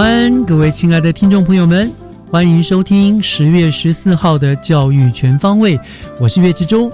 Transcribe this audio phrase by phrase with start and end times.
[0.00, 1.92] 安，各位亲爱的听众朋友们，
[2.30, 5.78] 欢迎收听十月十四号的教育全方位，
[6.18, 6.90] 我是岳志忠。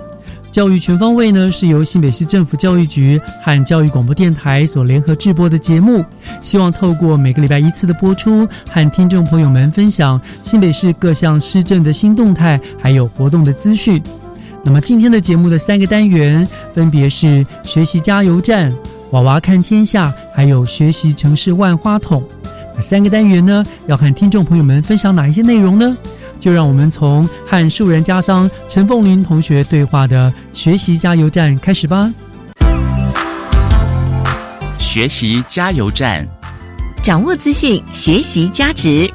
[0.50, 6.04] 教育全方位呢是由新北市政府教育局和教育广播电台所联合制播的节目，
[6.42, 14.02] 希望透过每个礼拜一次的播出，和听众朋友们分享新北市各项施政的新动态，还有活动的资讯。
[14.64, 18.72] 那么今天的节目的三个单元分别是学习加油站、
[19.12, 22.20] 娃娃看天下，还有学习城市万花筒。
[22.76, 25.96] 那三个单元呢，要和听众朋友们分享哪一些内容呢？
[26.38, 32.12] 就让我们从和树人家商陈凤林同学对话的学习加油站开始吧。
[34.78, 36.26] 学习加油站，
[37.02, 39.10] 掌握资讯，学习加值。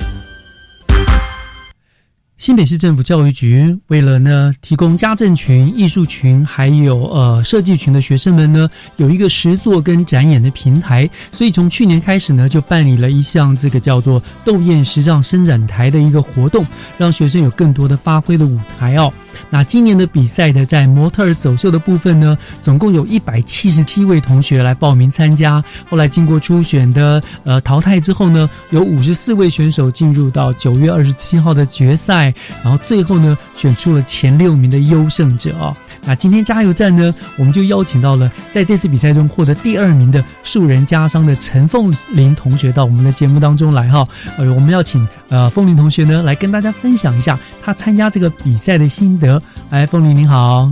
[2.41, 16.65] 新北市政府教育局为了呢提供家政群、艺术群还有呃设计群的学生们呢有一个实作跟展演的平台，所以从去年开始呢就办理了一项这个叫做“斗艳时尚伸展台”的一个活动，
[16.97, 19.13] 让学生有更多的发挥的舞台哦。
[19.49, 25.63] 那今年的比赛呢，在模特儿走秀的部分呢，总共有一百七十七位同学来报名参加。
[25.89, 32.33] 后来经过初选的呃淘汰之后呢，有五十四位选手进入到九月二十七号的决赛，
[32.63, 35.75] 然后最后呢选出了前六名的优胜者哦。
[36.03, 44.07] 那今天加油站呢，我们就邀请到了在这次比赛中获得第二名的树人加商的陈凤林同学到我们的节目当中来哈。
[44.37, 49.41] 呃，我们要请呃凤林同学呢来跟大家分享一下他参加这个比赛的心得。
[49.69, 50.69] 哎，凤玲您好。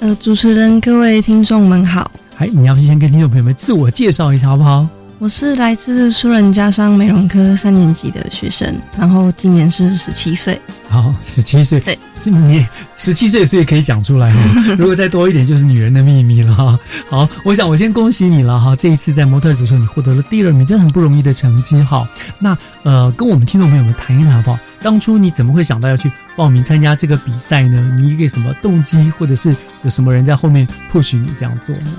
[0.00, 2.10] 呃，主持人，各位听众们好。
[2.36, 4.86] 哎，你要不先跟听众朋友们自我介绍一下好不好？
[5.20, 10.60] 我是来自树人家商美容科三年级的学生，然后今年是十七岁。
[10.88, 12.64] 好，十七岁，对，是你
[12.96, 14.40] 十七岁，所以可以讲出来哈。
[14.78, 16.78] 如果再多一点，就是女人的秘密了哈。
[17.08, 22.08] 好，我想我先恭喜你了哈，这一次在模特足球你获得了第二名，真的很不容易的成绩哈。
[22.38, 24.58] 那呃，跟我们听众朋友们谈一谈好不好？
[24.80, 27.92] 当初你怎么会想到要去报名参加这个比赛呢？
[27.98, 31.92] 你一个什么动机，或者是有什么人在后面 push 你这样做呢？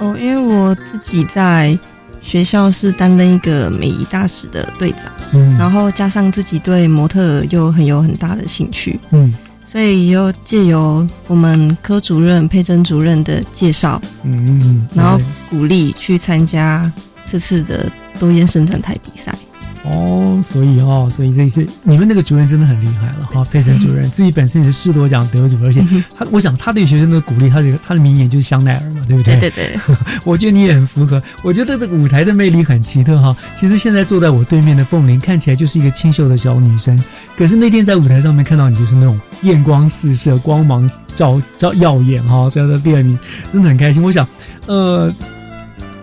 [0.00, 1.78] 哦，因为我自己在
[2.24, 5.56] 学校是担任一个美仪大使的队长，嗯。
[5.58, 9.32] 然后加上自己对模特又很有很大的兴趣，嗯。
[9.66, 15.20] 所以又借由我们科主任佩珍主任的介绍，嗯嗯，然后
[15.50, 16.90] 鼓励去参加
[17.26, 19.36] 这次的多烟生展台比赛。
[19.84, 25.84] 哦，所以哦，所以这一次你们那个主任真的很厉害了哈，佩珍主任 自己本身也是士多奖得主，而且
[26.16, 29.38] 他，我想他对学生的鼓励，他的他的名言就是香奈儿嘛，对不对？
[29.38, 29.78] 对对对，
[30.24, 31.22] 我觉得你也很符合。
[31.42, 33.36] 我觉得这个舞台的魅力很奇特哈。
[33.54, 36.98] 其实现在坐在我对面的凤玲看起来就是一个清秀的小女生，
[37.36, 43.18] 可是那天在舞台上面看到你就是那种艳光四射、光芒照照耀眼哈，这样的第二名
[43.52, 44.02] 真的很开心。
[44.02, 44.26] 我想，
[44.66, 45.12] 呃，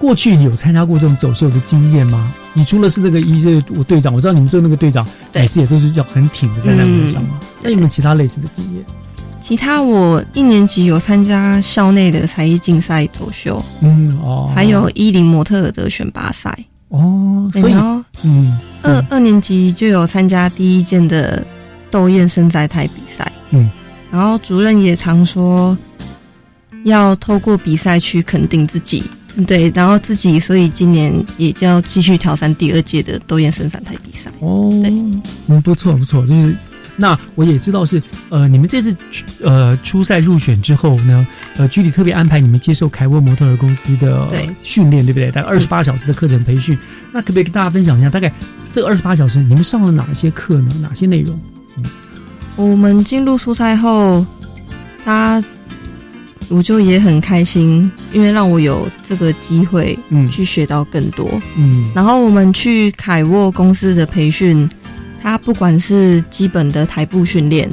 [0.02, 2.34] 过去有参加过这种走秀的经验吗？
[2.54, 7.40] 你除了是这个一队我队长，我知道你们做那个队长，对每次也都是要很挺的站在舞台上嘛。
[7.62, 8.84] 那有没有其他类似的经验？
[9.40, 16.58] 其他我一年级有参加校内的才艺竞赛走秀，嗯哦，还有一零模特的选拔赛。
[16.88, 17.74] 哦，所以
[18.24, 21.46] 嗯二二年级就有参加第一届的
[21.92, 23.32] 斗艳生在台比赛。
[23.52, 23.70] 嗯，
[24.12, 25.78] 然后主任也常说，
[26.84, 29.04] 要透过比赛去肯定自己。
[29.48, 34.30] 对，然后自己，所以今年也就要继续挑战第二届的斗艳生产台比赛。
[34.40, 34.92] 哦对，
[35.48, 36.54] 嗯，不错不错，就是
[36.98, 38.94] 那我也知道是呃，你们这次
[39.42, 41.26] 呃初赛入选之后呢，
[41.56, 44.28] 呃，局里特别安排你们接受凯沃模特儿公司的
[44.62, 45.32] 训练，对不对？
[45.32, 46.78] 大概二十八小时的课程培训。
[47.14, 48.30] 那可不可以跟大家分享一下，大概
[48.70, 50.76] 这二十八小时你们上了哪些课呢？
[50.82, 51.40] 哪些内容？
[51.78, 51.86] 嗯，
[52.58, 54.26] 我们进入初赛后，
[55.06, 55.42] 他。
[56.52, 61.90] 我就也很开心，因为让我有这个机会，嗯，去学到更多，嗯。
[61.96, 64.70] 然后我们去凯沃公司的培训，
[65.22, 67.72] 它不管是基本的台步训练，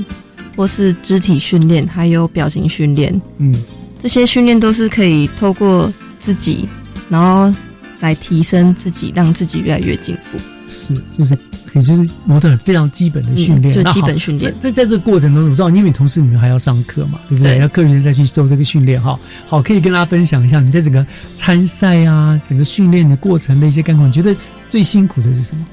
[0.57, 3.53] 或是肢体训练，还有表情训练，嗯，
[4.01, 6.69] 这些训练都是可以透过自己，
[7.09, 7.53] 然后
[7.99, 10.39] 来提升自己，让自己越来越进步。
[10.69, 11.37] 是，就是。
[11.75, 14.53] 也就是模特非常基本的训练，就基本训练。
[14.61, 17.59] 在在这个过程中，我知道因为同事你们还要上课嘛，对不对？
[17.59, 19.19] 要个人再去做这个训练哈。
[19.49, 21.07] 好，可以跟大家分享一下你在整个
[21.37, 24.09] 参赛啊，整个训练的过程的一些感况。
[24.09, 24.35] 你觉得
[24.71, 25.67] 最辛苦的是什么？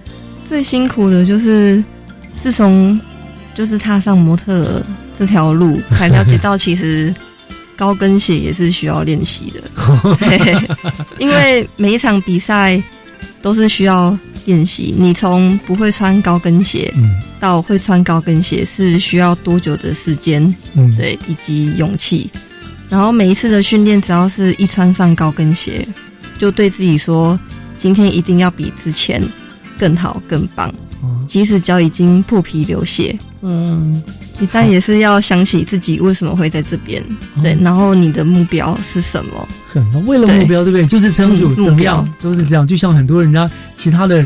[0.48, 1.84] 最辛苦的就是
[2.40, 3.00] 自从
[3.56, 4.84] 就是踏上模特
[5.18, 7.14] 这条路，才了解到其实
[7.78, 9.64] 高跟鞋也是需要练习的。
[11.20, 12.82] 因为每一场比赛
[13.42, 14.18] 都是需要。
[14.46, 17.10] 练习，你从不会穿高跟鞋，嗯，
[17.40, 20.56] 到会穿高跟鞋是需要多久的时间？
[20.74, 22.30] 嗯，对，以及勇气。
[22.88, 25.86] 然后每一次的训练，只要是一穿上高跟鞋，
[26.38, 27.38] 就对自己说，
[27.76, 29.22] 今天一定要比之前
[29.78, 30.74] 更好、更棒。
[31.28, 34.02] 即使脚已经破皮流血，嗯，
[34.52, 37.04] 但也是要想起自己为什么会在这边，
[37.42, 39.48] 对，然后你的目标是什么？
[39.68, 40.86] 很为了目标，对不对？
[40.86, 42.66] 就是撑住，怎么样都是这样。
[42.66, 44.26] 就像很多人家其他的。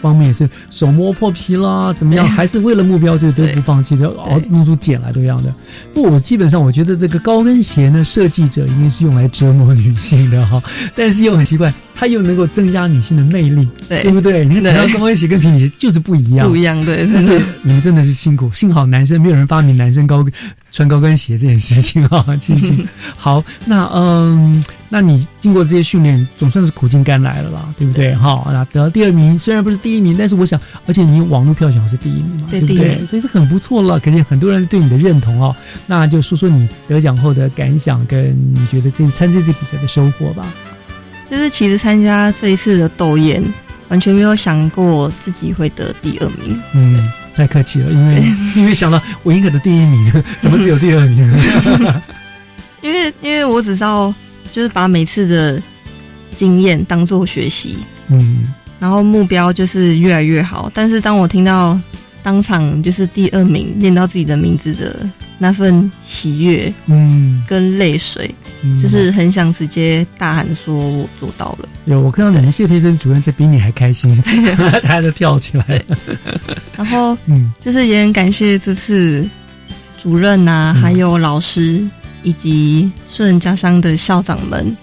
[0.00, 2.26] 方面也是手摸破皮啦，怎么样？
[2.26, 5.52] 还是为了目标就都不放弃就，熬弄出茧来都一样的。
[5.94, 10.62] 不，我基本上我觉得这个高跟鞋呢，设计者应该是用来折磨女性的哈，
[10.94, 11.72] 但是又很奇怪。
[12.00, 14.42] 它又能够增加女性的魅力，对对不对？
[14.42, 17.06] 你看，踩上高跟鞋跟平底鞋就是不一样，不一样，对。
[17.12, 20.24] 但是你们真的是辛苦，幸好男生没有人发明男生高
[20.70, 22.88] 穿高跟鞋这件事情啊，庆幸。
[23.18, 28.14] 好，那嗯，那你经过这些训练，总算是苦尽甘来了啦，对不对？
[28.14, 33.04] 好，那得到第二名，虽然不是第一名，但是我想，而且你网络票选是第一名嘛，对不对？
[33.04, 35.54] 所以是很不错了，肯定很多人对你的认同哦。
[35.86, 40.46] 那就说说你得奖后的感想，跟你觉得这次参加这比赛的收获吧。
[41.30, 43.42] 就是其实参加这一次的斗艳，
[43.88, 46.60] 完全没有想过自己会得第二名。
[46.74, 48.24] 嗯，太客气了，因为
[48.56, 51.32] 因为想到我应该得第一名，怎么只有第二名？
[52.82, 54.12] 因为因为我只知道，
[54.52, 55.62] 就是把每次的
[56.36, 57.76] 经验当做学习，
[58.08, 60.70] 嗯，然后目标就是越来越好。
[60.74, 61.78] 但是当我听到
[62.22, 65.08] 当场就是第二名念到自己的名字的。
[65.42, 68.32] 那份喜悦，嗯，跟泪水，
[68.80, 74.22] 就是很想直接大喊说：“我做到了！”有我看到你们谢培生主任在比你还开心，
[74.84, 75.82] 他都跳起来。
[76.76, 79.26] 然后，嗯，就是也很感谢这次
[80.00, 81.82] 主任呐，还有老师
[82.22, 84.76] 以及顺人家乡的校长们，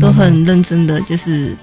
[0.00, 1.56] 都很认真的，就是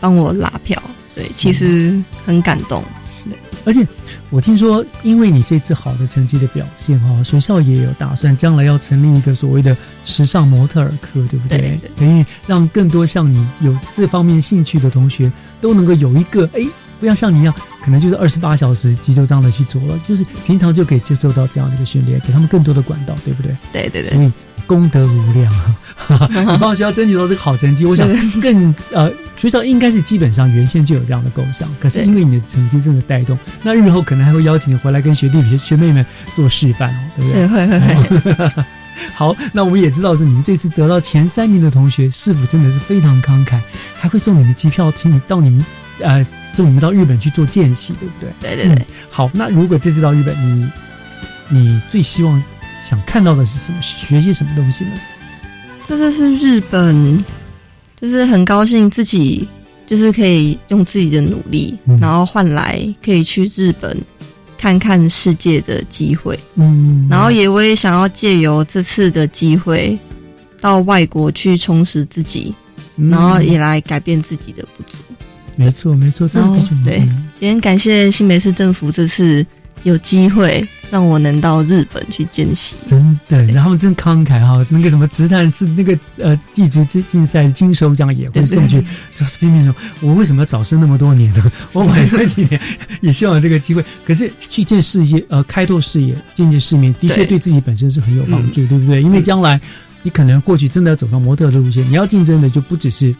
[0.00, 0.82] 帮我拉票。
[1.14, 1.96] 对，其实
[2.26, 2.82] 很感动。
[3.06, 3.26] 是。
[3.64, 3.86] 而且
[4.30, 11.78] 我听说，因为你这次好的成绩的表现哈，学校也有打算将来要成立一个所谓的时尚模特儿课，对不对？
[11.98, 15.30] 可以让更多像你有这方面兴趣的同学
[15.60, 16.60] 都能够有一个，哎，
[16.98, 17.54] 不要像你一样，
[17.84, 23.56] 可能就是二十八小时急救这样的去做了，就是平常就可以接受到这样的一个训练，给他们更多的管道，对不对？
[23.72, 24.30] 对对对。
[24.72, 25.52] 功德无量，
[26.50, 28.08] 你帮学校争取到这个好成绩，我想
[28.40, 37.46] 更呃，学校应该是基本上原先就有这样的构想，可是因为你的成绩真的带动，那日后可能还会邀请你回来跟学弟学学妹们做示范哦，对不对？
[37.46, 38.64] 会会会。
[39.14, 43.58] 好，那我们也知道是你们这次得到前三名的同学，是否真的是非常慷慨，
[43.94, 45.64] 还会送你们机票，请你到你们
[46.00, 46.24] 呃，
[46.54, 48.30] 送你们到日本去做见习，对不对？
[48.40, 48.86] 对对对。
[49.10, 50.70] 好，那如果这次到日本，你
[51.50, 52.42] 你最希望？
[52.82, 53.80] 想看到的是什么？
[53.80, 54.90] 学些什么东西呢？
[55.86, 57.24] 这次是日本，
[58.00, 59.48] 就是很高兴自己
[59.86, 63.96] 就是可以用自己的努力，然后换来可以去日本
[64.58, 66.38] 看看世界的机会。
[66.56, 69.96] 嗯，然后也我也想要借由这次的机会
[70.60, 72.52] 到外国去充实自己，
[72.96, 74.98] 然后也来改变自己的不足。
[75.54, 76.28] 没错，没错，
[76.84, 77.06] 对，
[77.38, 79.46] 也很感谢新北市政府这次。
[79.84, 84.62] 有机会让我能到日本去见习，真的，然后他们真慷慨哈。
[84.68, 88.84] 那个什么直探是那个呃，技职竞竞赛金手奖也会送去，
[89.14, 91.50] 就是拼命说，我为什么要早生那么多年呢？
[91.72, 92.60] 我晚生几年
[93.00, 93.82] 也希望有这个机会。
[94.04, 99.00] 可是去见世界，呃，开拓视野，见见世面，的确对自己本身是很有帮助，对不对？
[99.00, 99.58] 因为将来
[100.02, 103.16] 你可能过去真的要走上模特的路线，你要竞争的就不只是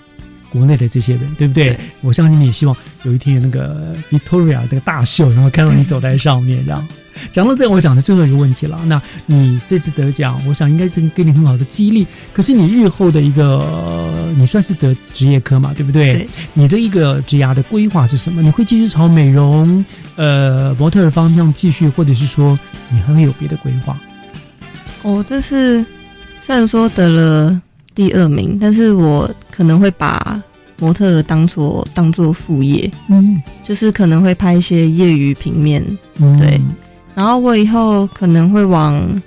[0.50, 1.70] 国内的这些人，对不对？
[1.70, 6.86] 对我相信你也希望有一天有那个 Victoria 这个大秀，然后看到你走在上面这样。
[7.30, 8.80] 讲到这个，我想的最后一个问题了。
[8.86, 12.06] 那你这次得奖，我想应该是给你很好的激励。
[12.32, 16.12] 可是你日后的一个，呃你算是得职业科嘛，对不对？
[16.14, 18.42] 对你的一个职涯的规划是什么？
[18.42, 19.84] 你会继续朝美容、
[20.16, 22.58] 呃模特儿方向继续，或者是说
[22.90, 23.98] 你还会有别的规划？
[25.02, 25.84] 我这次
[26.42, 27.60] 虽然说得了
[27.94, 30.40] 第二名，但是我可能会把
[30.78, 35.84] 模特儿当做当做副业，嗯就是可能会拍一些业余平面，
[36.18, 36.60] 嗯，对
[37.14, 39.22] 然后我以后可能会往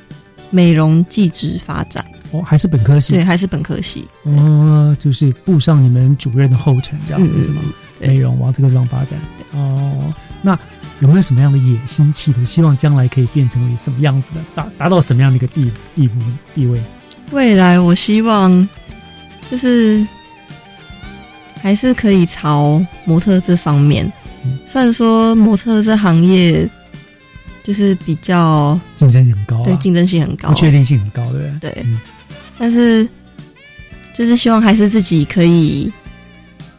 [0.50, 7.62] 美容技职发展，哦，还是本科系对，，还是本科系，哦，就是步上你们主任的后尘，这样子嗯是吗？
[8.00, 9.20] 对美容往这个地方发展。
[9.54, 10.58] 哦，那
[11.00, 12.44] 有没有什么样的野心企图？
[12.44, 16.20] 希望将来可以变成为什么样子的，达达到什么样的一个地地步
[16.54, 16.82] 地位？
[17.32, 18.68] 未来我希望
[19.50, 20.06] 就是
[21.62, 24.12] 还是可以朝模特这方面
[24.44, 24.60] 嗯。
[24.68, 26.70] 虽然说模特这行业
[27.65, 31.72] 就是比较竞争性很高、啊，对竞争性很高不，确定性很高，对不对？
[31.72, 32.00] 对嗯，
[32.57, 33.07] 但是
[34.15, 35.91] 就是希望还是自己可以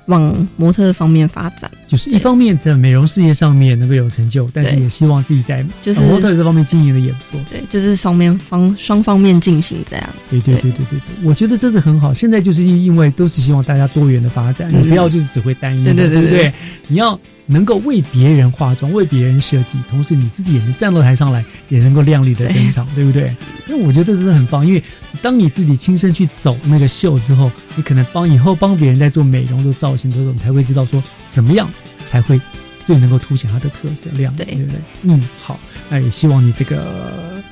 [0.06, 7.40] 往模特方面发展，就是一方面在美容事业上面能够有成就，但是也希望自己在就是呃模特这方面经营的也不错。
[7.50, 10.08] 对，就是双面方双方面进行这样。
[10.30, 12.14] 对对对对对对，我觉得这是很好。
[12.14, 16.54] 现在就是因为都是希望大家多元的发展，嗯你不要就是只会单一的，对对对对？
[16.86, 23.34] 你要能够为别人化妆，为别人设计，同时你自己也能站到台上来，也能够亮丽的登场，对不对？
[23.68, 24.82] 因为我觉得这是很棒，因为
[25.22, 31.70] 当你自己亲身去走那个秀之后，你可能帮以后帮别人在做美容、做造型的时候，你才会知道说怎么样
[32.08, 32.40] 才会
[32.84, 34.80] 最能够凸显它的特色亮，对对不对？
[35.02, 37.42] 嗯，好，那也希望你这个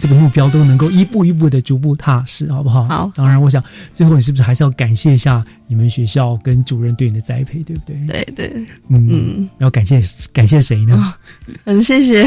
[0.00, 2.84] 这个目标都能够一步一步的逐步踏实，好不好？
[2.84, 3.12] 好。
[3.14, 10.00] 当然，我想最后你是不是还是要感谢一下你们学校跟主任对你的栽培，对不对？，对对，嗯，嗯，要感谢
[10.32, 10.96] 感谢谁呢？
[10.96, 11.04] 哦
[11.66, 12.26] 很谢谢，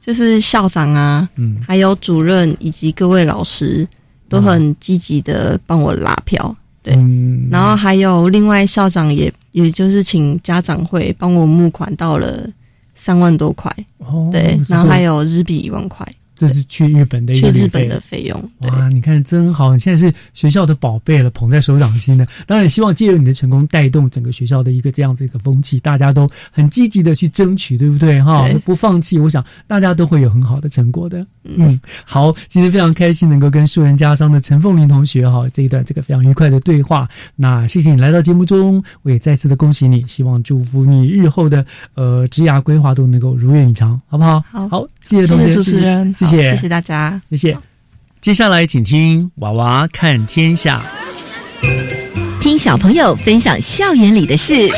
[0.00, 3.86] 就是校长啊，嗯，还有主任以及各位老师
[4.26, 6.94] 都很积极的帮我拉票，对。
[6.96, 7.48] 嗯。
[7.50, 12.48] 然后还有另外校长也也就是请家长会帮我募款到了
[12.94, 16.06] 三万多块，哦对，然后还有日币一万块，
[16.38, 17.98] 这是去日本的一个日本的。
[18.00, 19.72] 费用，哇，你看真好！
[19.72, 22.26] 你现在是学校的宝贝了，捧在手掌心的。
[22.46, 28.22] 当然，也希望借由你的成功，带动整个学校的一个这样子一个风气，大家都很积极的去争取，对不对？
[28.22, 31.20] 哈，不放弃，我想大家都会有很好的成果的。
[31.42, 37.08] 嗯嗯，好，今天非常开心能够跟树人家商的陈凤玲同学哈这一段这个非常愉快的对话。
[37.34, 41.64] 那谢谢你来到节目中，我也再次的恭喜你，希望祝福你日后的
[41.94, 44.40] 呃职涯规划都能够如愿以偿，好不好？
[44.50, 47.20] 好好，谢谢同学，谢谢主持人，谢谢，好谢谢大家。
[47.30, 47.58] 谢谢。
[48.20, 50.82] 接下来请听《娃娃看天下》。
[52.40, 54.70] 听小朋友分享校园里的事。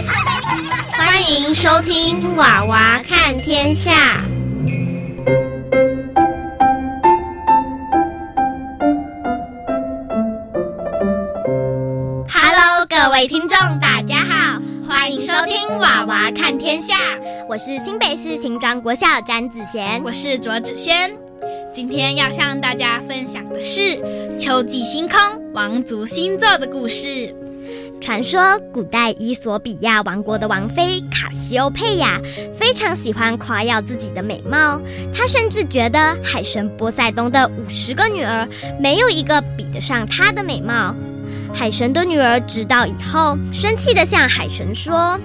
[0.93, 3.91] 欢迎收听《娃娃看天下》。
[12.29, 16.95] Hello，各位听众，大家好，欢迎收听《娃娃看天下》，
[17.49, 21.11] 我是新北市新庄国校詹子贤，我是卓子轩。
[21.73, 23.97] 今天要向大家分享的是
[24.39, 25.19] 秋季星空
[25.53, 27.35] 王族星座的故事。
[28.01, 32.19] 传说古代伊索比亚王国的王妃卡西欧佩亚
[32.57, 34.81] 非常喜欢夸耀自己的美貌，
[35.15, 38.49] 她甚至觉得海神波塞冬的五十个女儿
[38.81, 40.95] 没有一个比得上她的美貌。
[41.53, 45.19] 海神的女儿知道以后，生气地向海神说：“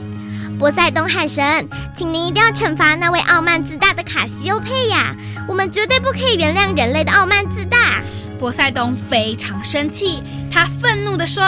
[0.58, 5.16] 波塞冬海神，请您一定要惩罚那位傲慢自大的卡西欧佩亚，
[5.48, 8.02] 我们绝对不可以原谅人类的傲慢自大。”
[8.40, 10.22] 波塞冬非常生气，
[10.52, 11.42] 他愤怒地说：“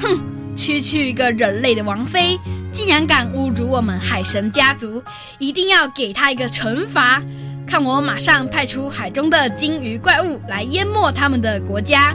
[0.00, 0.20] 哼！”
[0.56, 2.38] 区区一个人类的王妃，
[2.72, 5.02] 竟然敢侮辱我们海神家族，
[5.38, 7.22] 一定要给他一个惩罚！
[7.66, 12.14] 看我马上派出海中的鲸鱼怪物来淹没他们的国家。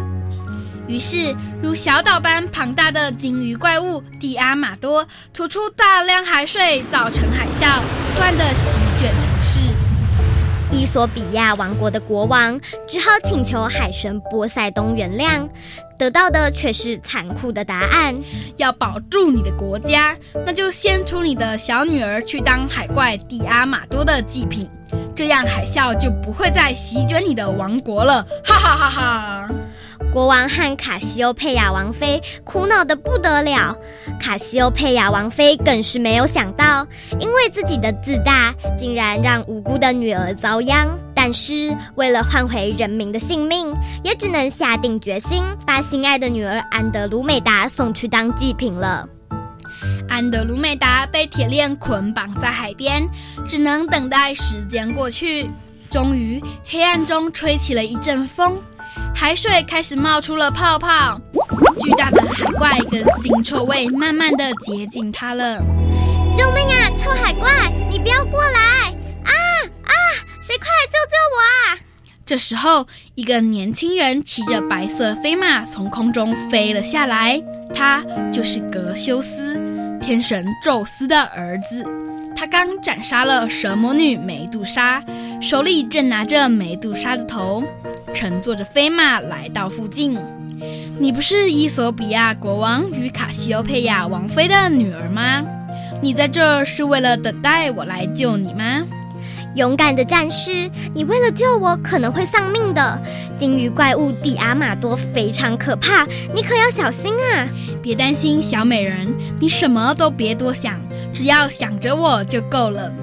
[0.88, 7.82] 于是，如小岛般庞大的鲸鱼怪物蒂阿马多吐出大量海水，造成海啸，
[8.14, 9.60] 不断的席卷城市。
[10.72, 15.48] 伊索比亚王国的国王只好请求海神波塞冬原谅，
[15.98, 18.16] 得到的却是残酷的答案。
[18.56, 20.16] 要保住你的国家，
[20.46, 24.70] 那就先出你的小女儿去当海怪蒂阿马多的祭品，
[25.14, 28.26] 这样海啸就不会再席卷你的王国了！
[28.44, 29.50] 哈哈哈哈！
[30.14, 33.76] 国王和卡西欧佩亚王妃苦恼的不得了，
[34.20, 36.86] 卡西欧佩亚王妃更是没有想到，
[37.20, 40.88] 因为自己的自大，竟然让无辜的女儿遭殃。
[41.14, 43.74] 但是为了换回人民的性命，
[44.04, 49.08] 也只能下定决心把心爱的女儿安德鲁美达送去当祭品了。
[50.08, 53.08] 安德鲁美达被铁链捆绑在海边，
[53.48, 55.50] 只能等待时间过去。
[55.90, 58.62] 终于，黑暗中吹起了一阵风，
[59.16, 61.20] 海水开始冒出了泡泡，
[61.82, 65.60] 巨大的海怪跟腥臭味慢慢的接近它了。
[66.38, 66.90] 救命啊！
[66.96, 67.50] 臭海怪，
[67.90, 68.60] 你不要过来！
[69.24, 69.34] 啊
[69.84, 69.94] 啊！
[70.42, 71.80] 谁快来救救我啊！
[72.26, 72.86] 这时候，
[73.16, 77.42] 一个年轻人骑着白色飞马从空中飞了下来，
[77.74, 79.60] 他就是格修斯，
[80.00, 81.84] 天神宙斯的儿子。
[82.40, 85.04] 他刚斩杀了蛇魔女梅杜莎，
[85.42, 87.64] 手里正拿着梅杜莎的头，
[88.14, 90.16] 乘坐着飞马来到附近。
[91.00, 95.44] 你不是伊索比亚国王与卡西欧佩亚王妃的女儿吗？
[96.00, 98.86] 你在这是为了等待我来救你吗？
[99.58, 103.02] 勇敢的战士，你为了救我可能会丧命的。
[103.40, 107.50] 鲸鱼怪物蒂阿马多非常可怕，你可要小心啊！
[107.82, 110.80] 别担心，小美人，你什么都别多想，
[111.12, 112.94] 只要想着我就够了。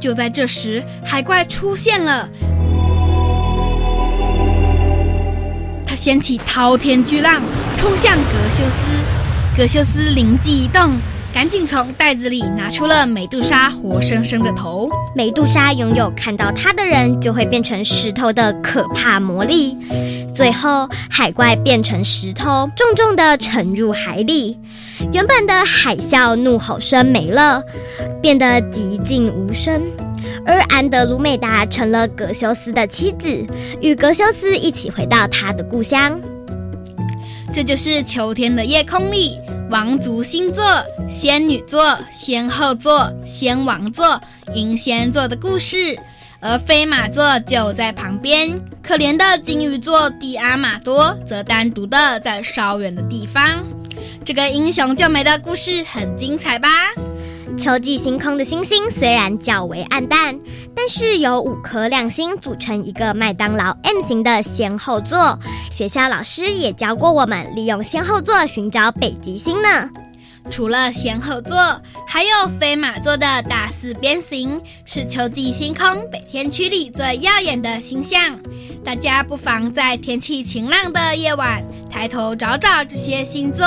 [0.00, 2.26] 就在这时，海怪出现了，
[5.84, 7.42] 他掀起滔天巨浪，
[7.76, 9.54] 冲向格修斯。
[9.54, 10.92] 格修斯灵机一动。
[11.32, 14.90] 赶紧从袋子里拿出了美杜莎活生生的头。
[15.14, 19.76] 美杜莎拥有看到它的人就会变成石头的可怕魔力。
[20.34, 24.58] 最后，海怪变成石头，重重的沉入海里。
[25.12, 27.62] 原本的海啸怒吼声没了，
[28.20, 29.80] 变得寂静无声。
[30.46, 33.46] 而安德鲁美达成了格修斯的妻子，
[33.80, 36.20] 与格修斯一起回到他的故乡。
[37.52, 39.38] 这就是秋天的夜空里。
[39.70, 40.64] 王族星座、
[41.08, 44.20] 仙女座、仙后座、仙王座、
[44.54, 45.98] 银仙座的故事，
[46.40, 48.60] 而飞马座就在旁边。
[48.82, 53.64] 可怜的金鱼座迪阿玛多则单独的在稍远的地方。
[54.24, 56.68] 这个英雄救美的故事很精彩吧？
[57.56, 60.38] 秋季星空的星星虽然较为暗淡，
[60.74, 65.38] 但是有五颗亮星组成一个麦当劳 M 型的先后座。
[65.70, 69.90] 学校老师也教过我们利用先后座寻找北极星呢。
[70.48, 78.38] 除了先后座，还有飞马座的大四边形，是秋季星空北天区里最耀眼的星象。
[78.82, 83.66] 大家不妨在天气晴朗的夜晚，抬头找找这些星座。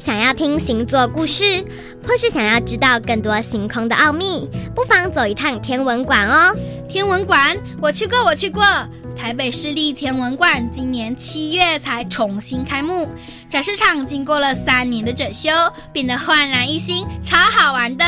[0.00, 1.62] 想要听星座故事，
[2.08, 6.56] 或是想要知道更多星空的奥秘，不妨走一趟天文馆哦。
[6.88, 8.62] 天文馆，我去过，我去过。
[9.20, 13.06] 台北市立天文馆今年七月才重新开幕，
[13.50, 15.50] 展示场经过了三年的整修，
[15.92, 18.04] 变得焕然一新，超好玩的。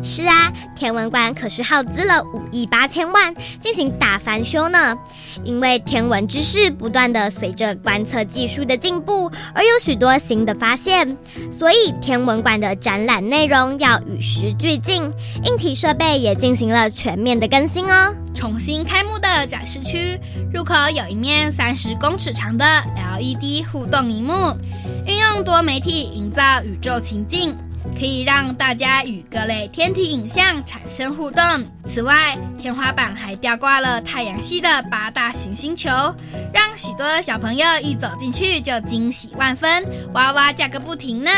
[0.00, 4.96] 是啊，天文馆可是耗资了五亿八千万进行大翻修呢。
[5.42, 11.16] 因为天文知识不断的随着观测技术的进步而有许多新的发现，
[11.50, 15.02] 所以天文馆的展览内容要与时俱进，
[15.42, 18.14] 硬体设备也进行了全面的更新哦。
[18.34, 20.18] 重新开幕的展示区
[20.52, 22.64] 入口有一面三十公尺长的
[23.18, 24.56] LED 互动荧幕，
[25.06, 27.56] 运用多媒体营造宇宙情境。
[27.96, 31.44] 可以让大家与各类天体影像产生互动。
[31.84, 35.90] 此外，天花板还吊挂了太阳系的八大行星球，
[36.52, 41.30] 让许多小朋友一走进去就惊喜万分，哇哇叫个不停呢。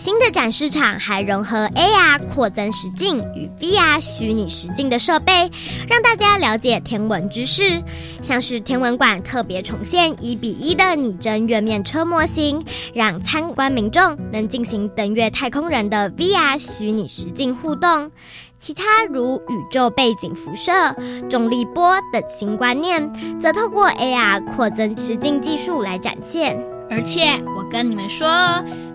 [0.00, 5.50] 新的展示场还融合 AR 扩增实境与 VR 虚拟实境的设备，
[5.86, 7.82] 让大家了解天文知识。
[8.22, 18.10] 像是天文馆特别重现一比一的拟真月面车模型，让参观民众能进行登月太空人的 VR 虚拟实境互动。
[18.58, 20.96] 其他如宇宙背景辐射、
[21.28, 26.58] 重力波等新观念，则透过 AR 扩增实境技术来展现。
[26.90, 28.28] 而且我跟你们说，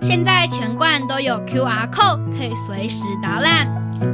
[0.02, 3.66] 现在全馆都有 QR code 可以随时导览，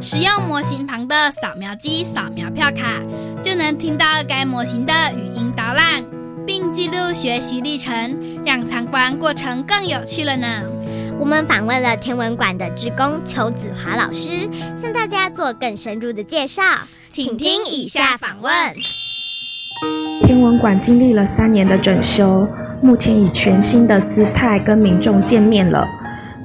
[0.02, 3.02] 使用模型旁的扫描机扫描票卡，
[3.42, 6.04] 就能听到该模型的语音导览，
[6.46, 10.48] 并记录学习历程，让参观过程更有趣了呢。
[11.20, 14.48] 我们访问了天文馆的职工邱子华老师，
[14.80, 16.62] 向大家做更深入的介绍，
[17.10, 18.52] 请听以下访问。
[20.22, 22.48] 天文馆经历了三年的整修。
[22.82, 25.88] 目前以全新的姿态跟民众见面了。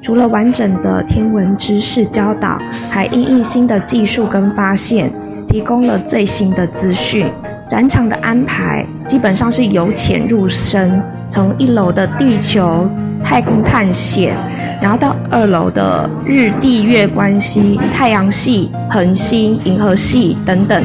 [0.03, 2.61] 除了完整的天文知识教导，
[2.91, 5.13] 还因应新的技术跟发现，
[5.49, 7.27] 提供了最新的资讯。
[7.67, 12.89] 展场的安排基本上是由浅入深，从一楼的地球。
[13.25, 14.37] 太空探险，
[14.81, 20.85] 然后到二楼的日地月关系、太阳系、恒星、银河系等等。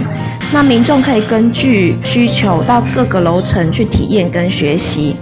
[0.54, 5.16] 那民众可以根据需求到各个楼层去体验跟学习。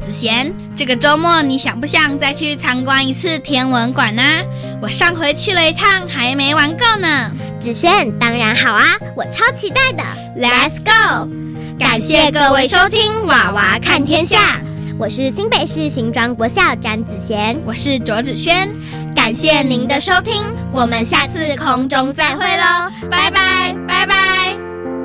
[0.00, 4.22] 子贤，这个周末你想不想再去参观一次天文馆呢？
[4.82, 7.30] 我上回去了一趟，还没玩够呢。
[7.60, 8.84] 子轩，当然好啊，
[9.16, 10.02] 我超期待的。
[10.36, 11.28] Let's go！
[11.78, 14.36] 感谢各位收听《娃娃看天下》，
[14.96, 18.70] 我是新北市新庄国校詹子贤，我是卓子轩。
[19.14, 24.56] 感谢您的收听，我们下次空中再会喽，拜拜拜拜。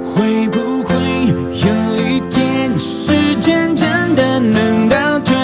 [0.03, 5.35] 会不会有一天，时间真的能倒退，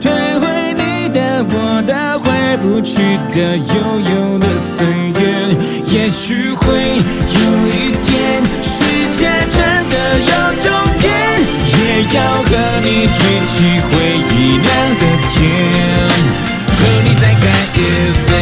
[0.00, 2.96] 退回你的、我的、回不去
[3.32, 5.56] 的、悠悠的岁月？
[5.86, 7.93] 也许会有一
[12.54, 13.90] 和你举起回
[14.30, 14.66] 忆酿
[15.00, 15.42] 的甜，
[16.68, 17.42] 和你再干
[17.74, 17.78] 一
[18.28, 18.33] 杯。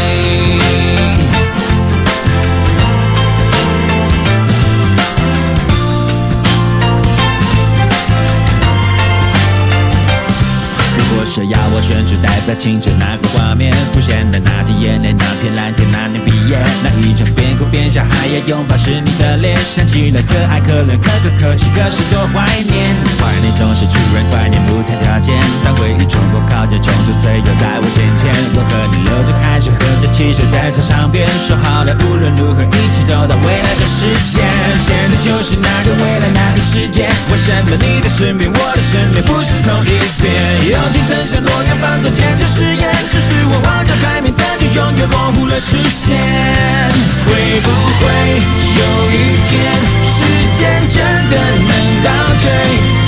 [11.92, 22.80] 说要我选出代表青春那个画面，浮现的那几眼泪，那片蓝天，那年毕业，那一张边哭边笑还要拥抱是你的脸，想起来可爱可怜可可可泣，可是多怀念。
[23.20, 34.40] 怀念总是突然怀念不谈条件，当回忆冲破靠近，冲出岁月在我眼前，我和你流着汗水，喝着汽水在操场边，说好了无论如何一起走到未来的世界。
[34.80, 40.32] 现在就是那个未来那个世界，为什么你的身边我的身边不是同一边？
[40.72, 46.14] 友情曾像诺亚方舟坚持誓言，只是我望着海面，但却永远模糊了视线。
[47.26, 47.68] 会不
[47.98, 48.06] 会
[48.78, 49.50] 有一天，
[50.06, 50.14] 时
[50.54, 51.70] 间真的能
[52.06, 52.44] 倒退，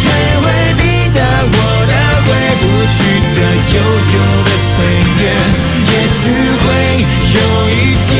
[0.02, 0.04] 退
[0.42, 0.44] 回
[0.82, 0.84] 你
[1.14, 1.22] 的、
[1.54, 1.56] 我
[1.86, 1.94] 的、
[2.26, 2.96] 回不去
[3.30, 3.38] 的、
[3.74, 3.78] 悠
[4.10, 4.74] 悠的岁
[5.22, 5.22] 月？
[5.86, 6.18] 也许
[6.58, 6.66] 会
[7.38, 7.38] 有
[7.70, 8.10] 一天，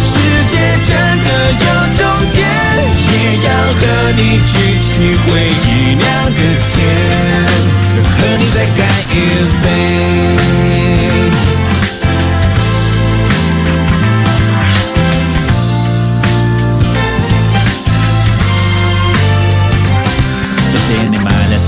[0.00, 0.16] 世
[0.48, 0.56] 界
[0.88, 0.90] 真
[1.22, 1.66] 的有
[2.00, 2.00] 终
[2.32, 2.40] 点，
[2.96, 3.12] 也
[3.44, 3.80] 要和
[4.16, 4.88] 你举起
[5.26, 5.28] 回
[5.68, 5.68] 忆
[6.00, 6.76] 酿的甜，
[8.38, 9.14] 你再干一
[9.62, 11.57] 杯。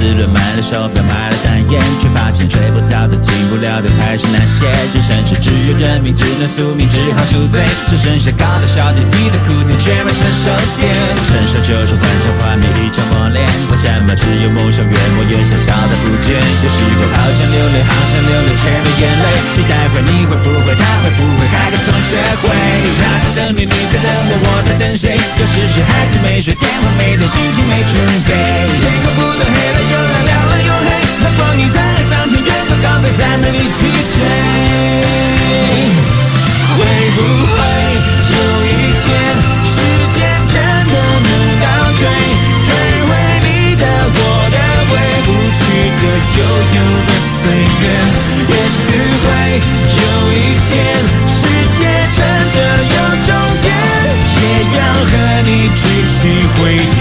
[0.00, 4.64] 买了四轮，买了手表，买了展颜，却发现追不到的、进不了的还是那些。
[4.96, 7.60] 人生是只有认命，只能宿命，只好宿醉。
[7.86, 10.48] 只剩下高的小点，低的苦念，却没成熟
[10.80, 10.88] 点。
[11.28, 13.44] 成熟就是幻想画面，一场磨练。
[13.68, 16.32] 为什么只有梦想越磨越小，小的不见？
[16.40, 19.26] 有时候好想流泪，好想流泪，却没眼泪。
[19.52, 22.48] 期待会，你会不会，他会不会开个同学会？
[22.96, 23.04] 他
[23.36, 23.68] 在等你，
[24.80, 25.12] 等谁？
[25.38, 25.60] 又是谁？
[25.60, 28.32] 有时是孩子没睡，电话没接，心情没准备。
[28.80, 30.88] 天空不断黑了又亮，亮了又黑。
[31.20, 33.84] 那光阴在海上，天远走高飞，再没力气
[34.16, 34.24] 追。
[36.72, 36.80] 会
[37.12, 37.56] 不会
[38.32, 38.68] 有一
[39.04, 39.04] 天，
[39.68, 39.76] 时
[40.08, 40.16] 间
[40.48, 40.56] 真
[40.88, 40.96] 的
[41.28, 41.66] 能倒
[42.00, 42.08] 退，
[42.64, 42.68] 退
[43.04, 43.10] 回
[43.44, 43.84] 你的、
[44.16, 44.56] 我的、
[44.88, 44.92] 回
[45.26, 45.28] 不
[45.60, 45.60] 去
[46.00, 46.02] 的、
[46.38, 46.40] 悠
[46.74, 46.78] 悠
[54.62, 56.18] 要和你举起
[56.57, 56.99] 回忆。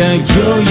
[0.00, 0.69] 去的、悠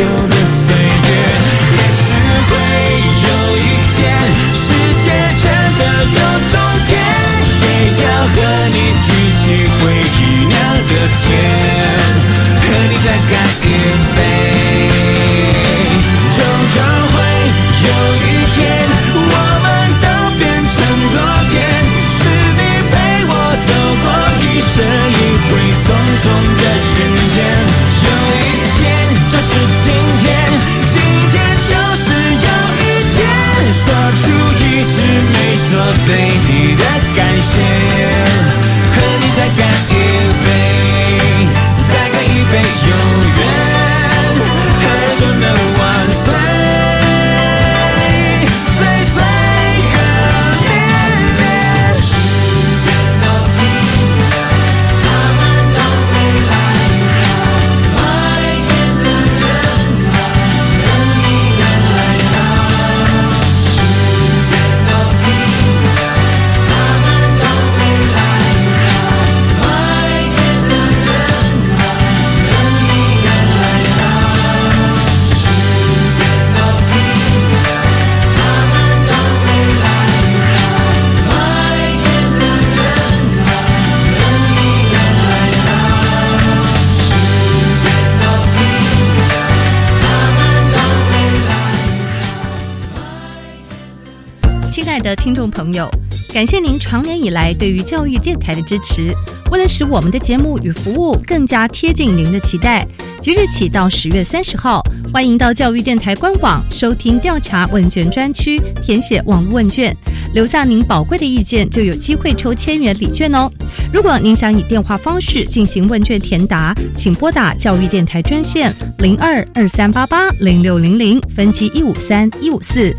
[96.34, 99.14] 感谢您长年以来对于教育电台的支持。
[99.52, 102.88] 为了使我们的节目与服务更加贴近您的期待，
[103.20, 109.96] 即日起到十月三十号，欢迎到教育电台官网收听调查问卷专区，填写网络问卷，
[110.36, 113.50] 留下您宝贵的意见，就有机会抽千元礼券哦。
[113.92, 122.96] 如果您想以电话方式进行问卷填答，请拨打教育电台专线零二二三八八零六零零分机一五三一五四。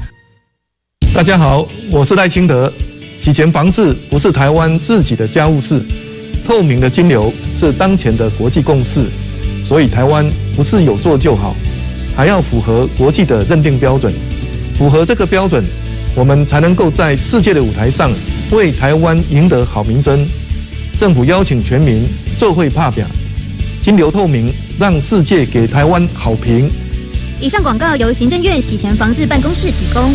[1.13, 2.73] 大家好，我是赖清德。
[3.19, 5.83] 洗钱防治不是台湾自己的家务事，
[6.47, 9.05] 透明的金流是当前的国际共识。
[9.63, 11.55] 所以台湾不是有做就好，
[12.17, 14.15] 还要符合国际的认定标准。
[14.77, 15.63] 符合这个标准，
[16.15, 18.13] 我们才能够在世界的舞台上
[18.53, 20.25] 为台湾赢得好名声。
[20.93, 22.05] 政府邀请全民
[22.39, 23.05] 做会怕表，
[23.83, 26.71] 金流透明，让世界给台湾好评。
[27.41, 30.15] 以上广告由行政院洗钱防治办公室提供。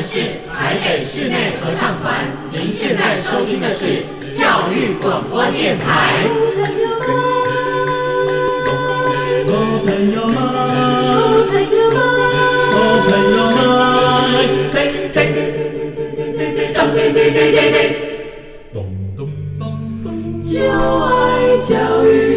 [0.00, 0.18] 是
[0.54, 2.24] 台北室内合唱团。
[2.50, 6.26] 您现在收听的是教育广播电台。
[9.86, 10.34] 朋友们，
[11.50, 11.96] 朋友们，
[13.06, 13.58] 朋友们，
[14.72, 14.76] 嘿
[15.14, 15.16] 嘿，
[18.72, 18.76] 咚
[19.16, 19.18] 咚
[19.58, 19.60] 咚
[20.02, 20.50] 咚咚，就
[21.04, 22.35] 爱教育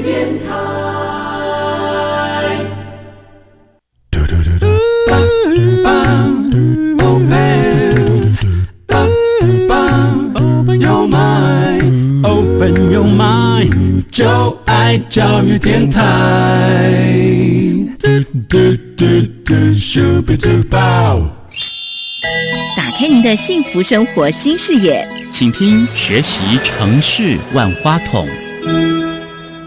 [14.11, 17.13] 就爱教育电台。
[17.99, 18.07] 嘟
[18.47, 18.57] 嘟
[18.97, 19.05] 嘟
[19.45, 21.19] 嘟，咻比嘟爆
[22.75, 28.27] 打开您的幸福生活新视野，请听学习城市万花筒。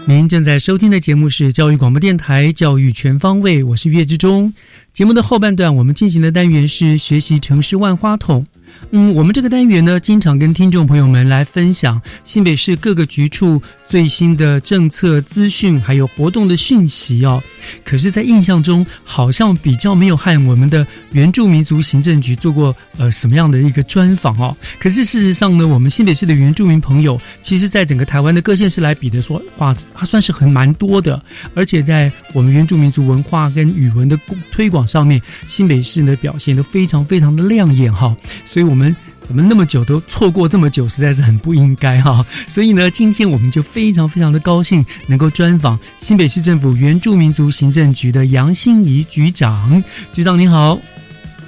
[0.05, 4.53] 您正在收听的节目是教育广播电台《教育全方位》，我是岳志忠。
[4.93, 8.45] 节目的后半段，我们进行的单元是学习城市万花筒。
[8.91, 17.41] 嗯，我们这个单元呢，经常跟听众朋友们来分享新北市各个局处最新的政策资讯，还有活动的讯息哦。
[17.83, 24.55] 可是，在印象中，好像比较没有和我们的原住民族行政局做过呃什么样的一个专访哦。
[24.79, 31.19] 可是事实上呢，我们新北市的原住民朋友，其实在整个台湾的各县市来比的说话，它算是很蛮多的。
[31.55, 34.19] 而且在我们原住民族文化跟语文的
[34.51, 38.15] 推广上面，新北市的表现都非常非常的亮眼哈。
[38.45, 38.95] 所以，我们
[39.25, 42.25] 怎么那么久都错过这么久，实在是很不应该哈。
[42.47, 49.83] 所以呢，今天我们就非常非常的高兴，能够专访新北市政府原住民族行政局的杨心怡局长。
[50.11, 50.77] 局长您好，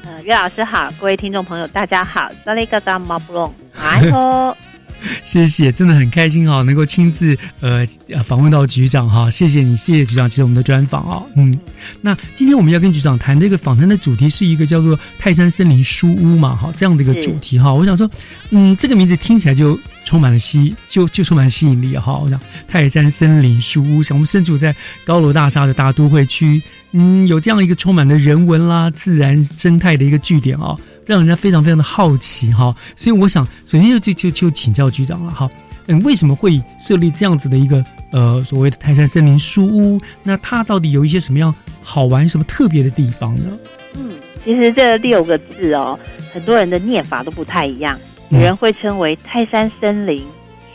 [0.03, 4.55] 呃，岳老师好，各位听众朋友大家好，萨利嘎达马布隆， 哎吼。
[5.23, 7.85] 谢谢，真的很开心哈，能够亲自呃
[8.25, 11.57] 访问到局长哈，谢谢你，谢谢局长接受我们的专访啊，嗯，
[12.01, 18.09] 那今天我们要跟局长谈这个访谈的主题是一个叫做泰山森林书屋嘛，哈，这样的一个主题哈，我想说，
[18.49, 26.61] 嗯，这个名字听起来就充满了吸，就就充满吸引力哈，我想泰山森林书屋，像我们身处在高楼大厦的大都会区，
[26.95, 30.75] 嗯，有这样一个充满了人文啦、自然生态的一个据点哦。
[31.05, 35.47] 让人家非常非常的好奇哈，所以我想首先就就就就请教局长了哈，
[35.85, 40.01] 嗯，为什么会设立这样子的一个呃所谓的泰山森林书屋？
[40.23, 41.53] 那它到底有一些什么样
[41.83, 43.55] 好玩、什么特别的地方呢？
[43.93, 45.99] 嗯，其实这六个字哦，
[46.33, 47.95] 很多人的念法都不太一样，
[48.29, 50.25] 有人会称为泰山森林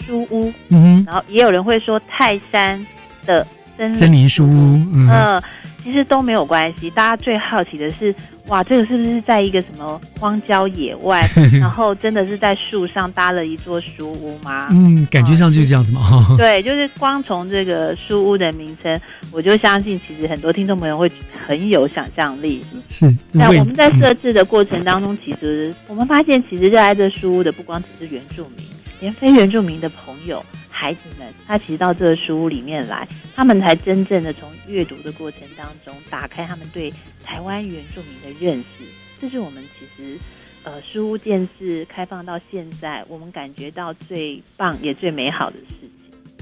[0.07, 2.87] 书屋，嗯，然后也有人会说泰山
[3.27, 3.45] 的
[3.89, 5.43] 森林书屋，嗯。
[5.83, 8.15] 其实都没有关系，大家最好奇的是，
[8.49, 11.27] 哇，这个是不是在一个什么荒郊野外，
[11.59, 14.69] 然后真的是在树上搭了一座书屋吗？
[14.71, 16.27] 嗯，感觉上就是这样子嘛。
[16.37, 19.01] 对，就是光从这个书屋的名称，
[19.33, 21.11] 我就相信其实很多听众朋友会
[21.47, 22.61] 很有想象力。
[22.89, 28.67] 是，那我们在设置的过程当中，其实我们发现，其实热爱这书屋的不光只是原住民，
[29.01, 30.45] 连非原住民的朋友。
[30.81, 36.91] 孩子们，他其实到这个书屋里面来，他们才真正的从阅读的过程当中，打开他们对
[37.23, 38.87] 台湾原住民的认识。
[39.21, 40.19] 这是我们其实，
[40.65, 45.91] 呃，书屋建设开放到现在，我们感觉到最棒也最美好的事情。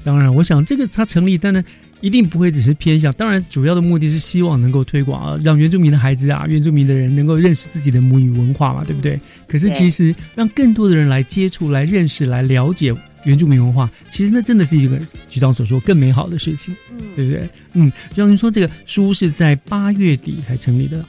[0.05, 1.61] 当然，我想这个它成立，但呢，
[2.01, 3.11] 一定不会只是偏向。
[3.13, 9.19] 当然，主要的目的是希望能够推广啊，让原住民的孩子啊，原住民的人能够认识自己的母语文化嘛，对不对？
[9.47, 12.93] 可是其实让更多的人来接触、来认识、来了解
[13.25, 17.49] 原住民文化，其实那真的是一个局长所说更美好的事情，嗯，对不对？
[17.73, 21.03] 嗯，就像您说，这个书是在八月底才成立的，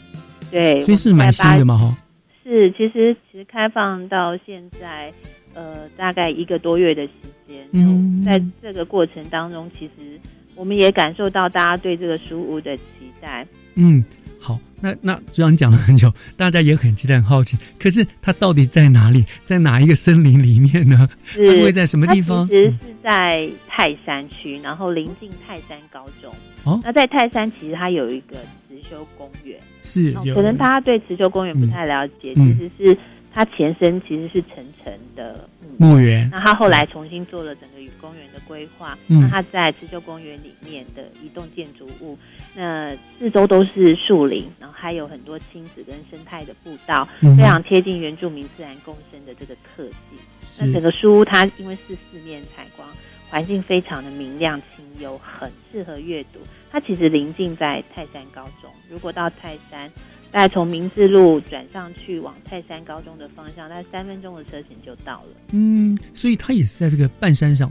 [0.50, 1.96] 对，所以是蛮新的嘛，哈。
[2.42, 5.12] 是，其实其实开放到现在，
[5.55, 7.11] 呃，大概一个多月的时
[7.46, 7.64] 间。
[7.70, 10.18] 嗯，在这个过程当中，其实
[10.61, 12.83] 我们也感受到大家对这个书屋的期
[13.18, 13.46] 待。
[13.77, 14.05] 嗯，
[14.38, 17.57] 好，那那就像你讲了很久，大家也很期待、很好奇。
[17.79, 19.25] 可是它到底在哪里？
[19.42, 21.09] 在哪一个森林里面呢？
[21.25, 22.46] 是会在什么地方？
[22.46, 26.31] 其实是在泰山区，然后临近泰山高中。
[26.64, 28.37] 哦，那在泰山其实它有一个
[28.68, 29.59] 慈修公园。
[29.83, 32.99] 是，可能大家对慈修公园不太了解，其实是
[33.33, 35.49] 它前身其实是层层的
[35.81, 42.19] 墓园，那他后来重新做了整个公园的规划，那他在刺绣公园里面的一栋建筑物，
[42.55, 50.19] 那四周都是树林，然后还有很多亲子跟生态的步道，非常贴近原住民自然共生的这个特性。
[50.61, 52.87] 那整个书屋它因为是四面采光。
[53.31, 56.40] 环境非常的明亮清幽，很适合阅读。
[56.69, 59.88] 它其实临近在泰山高中，如果到泰山，
[60.31, 65.29] 大概从明治路转上去往泰山高中的方向，大概三分钟的车程就到了。
[65.53, 67.71] 嗯，所以它也是在这个半山上。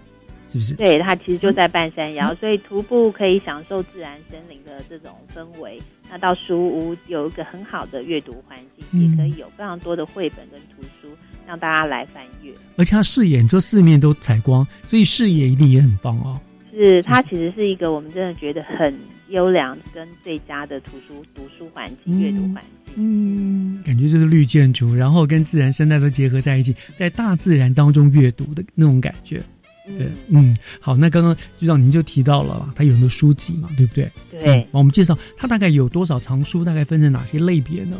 [0.51, 0.73] 是不是？
[0.73, 5.79] 对，它其实就在半山腰，所以徒步可以享受自然森林的这种氛围。
[6.09, 12.51] 那到书屋有一个很好的阅读环境，也可以有非常多的绘本跟图书让大家来翻阅。
[12.77, 16.41] 而且它视野，你说四面都采光，所以视野一定也很棒哦。
[16.73, 18.91] 是，它其实是一个我们真的觉得很
[19.29, 22.93] 优良跟最佳的图书读书环境、阅读环境。
[22.95, 29.41] 嗯，感觉就是绿建筑，然后跟自然生态都结合在一起，在大自然当中阅读的那种感觉。
[29.97, 34.11] 对，嗯，好，那刚刚局长您就提到了，它有很多书籍嘛，对不对？
[34.31, 37.97] 对，我们介绍它大概有多少藏书，大概分成哪些类别呢？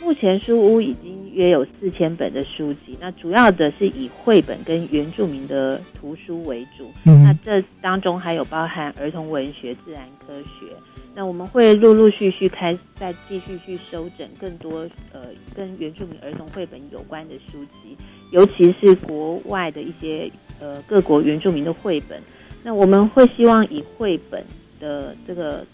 [0.00, 10.66] 目前书屋已经约有四千本的书籍，那主要的是以绘本跟原住民的图书为主，那这当中还有包含儿童文学、自然科学。
[11.14, 15.22] 那我们会陆陆续续开，再继续去收整更多呃
[15.54, 17.96] 跟原住民儿童绘本有关的书籍，
[18.30, 22.22] 尤其是国外的一些呃各国原住民的绘本。
[22.62, 24.44] 那我们会希望以绘本
[24.78, 25.66] 的这个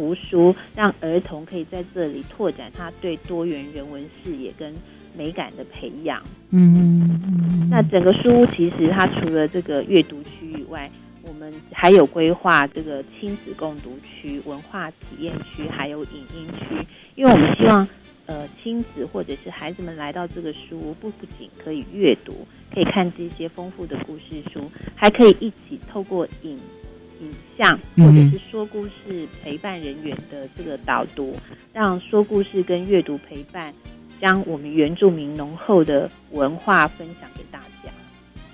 [0.00, 4.74] 图书，让儿童可以在这里拓展他对多元人文视野跟
[5.14, 6.22] 美感的培养。
[6.48, 10.90] 嗯，那整个书屋其实它除了这个阅读区以外，
[11.22, 16.74] 我们还有规划这个亲子共读区、文化体验区，还有影音区，
[17.14, 17.86] 因为我们希望，
[18.24, 26.58] 呃，亲子或者是孩子们来到这个书屋，不不仅可以阅读，可以看这些丰富的故事书，还可以一起透过影
[27.20, 31.34] 影像或者是说故事陪伴人员的这个导读，
[31.72, 33.72] 让说故事跟阅读陪伴，
[34.20, 37.90] 将我们原住民浓厚的文化分享给大家。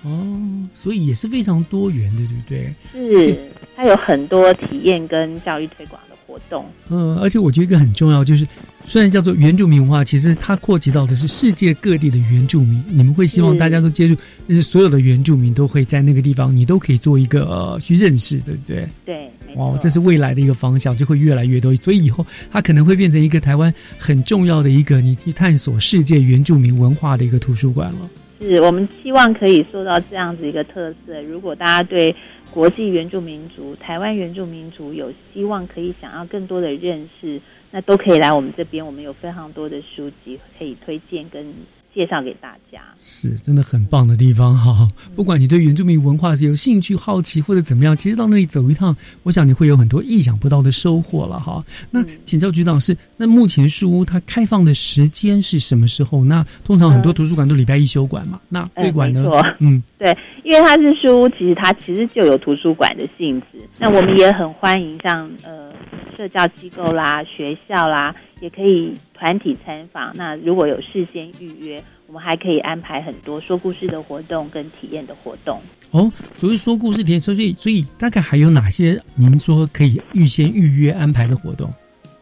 [0.03, 3.23] 哦，所以也是非常多元的，对不对？
[3.23, 3.37] 是，
[3.75, 6.06] 它有很多体验跟教育推广的
[6.37, 6.65] 活动。
[6.89, 8.47] 嗯，而且我觉得一个很重要，就是
[8.85, 12.83] 虽然叫做原住民文化，其实它扩及到的是世界各地的原住民。
[12.87, 14.15] 你们会希望大家都接触，
[14.47, 18.87] 就是所有的原住民都会在那个地方，你都可以做一个呃去认识，对不对？
[19.05, 21.75] 对，哦，这是未来的一个方向，就会越来越多。
[21.77, 28.09] 所以以后它可能会变成一个台湾很重要的一个你去探索世界原住民文化的一个图书馆了。
[28.39, 31.19] 是我们希望可以做到这样子一个特色。
[31.23, 32.15] 如果大家对
[32.51, 37.39] 国际原住民族、台湾原住民族有希望可以想要更多的认识，
[37.71, 38.85] 那都可以来我们这边。
[38.85, 41.53] 我们有非常多的书籍可以推荐跟。
[41.93, 44.87] 介绍给大家是真的很棒的地方哈！
[45.15, 51.63] 不管你对原住民文化是有兴趣、好奇或者怎么样，其实到那里走一趟，我想你会有很多意想不到的收获了哈。
[51.89, 56.23] 那请教局长是，那目前书屋它开放的时间是什么时候？
[56.25, 58.39] 那通常很多图书馆都礼拜一休馆嘛。
[58.49, 59.23] 那会馆呢？
[59.59, 63.59] 嗯， 对，因为它是书屋，其实它其实就有图书馆的性质。
[63.79, 65.71] 那我们也很欢迎像呃
[66.15, 68.13] 社教机构啦、学校啦。
[68.39, 70.11] 也可以团体参访。
[70.15, 75.59] 那如果有事先预约，我们还可以安排很多说故事的活动跟体验的活动。
[75.91, 81.71] 哦，所以说故事体验，所以所以大概还有哪些您说可以预先预约安排的活动？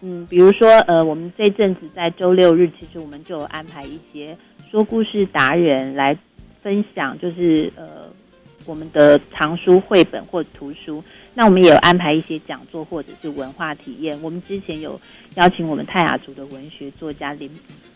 [0.01, 4.37] 嗯，比如说呃，我们这阵子在周六日，其实我们就有安排一些
[4.69, 6.15] 说故事达人来
[6.61, 8.07] 分享，就是呃
[8.65, 11.03] 我们的藏书绘本或图书。
[11.33, 14.17] 那我们也有安排一些讲座或者是文化体验。
[14.21, 14.99] 我们之前有
[15.35, 17.51] 邀请我们泰雅族的文学作家林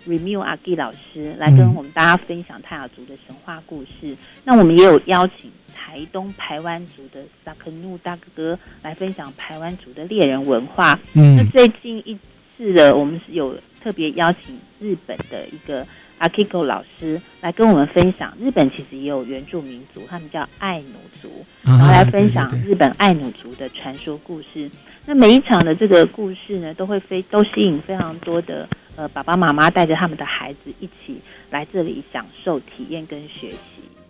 [0.05, 4.15] Remu 阿基老师来跟我们大家分享泰雅族的神话故事。
[4.43, 10.99] 那我们也有邀请台东排湾族的萨克努大哥哥来分享排湾族的猎人文化。
[11.13, 12.17] 嗯，那最近一
[12.57, 15.88] 次的，我们是有特别邀请日本的一个。
[16.20, 24.70] 阿 Kiko 老师来跟我们分享，日本其实也有原住民族，他们叫爱努族，然后来分享日本爱努族的传说故事。
[25.05, 33.57] 那每一场的这个故事呢，都会非都吸引非常多的呃爸爸妈妈带着他们的孩子一起来这里享受、体验跟学习。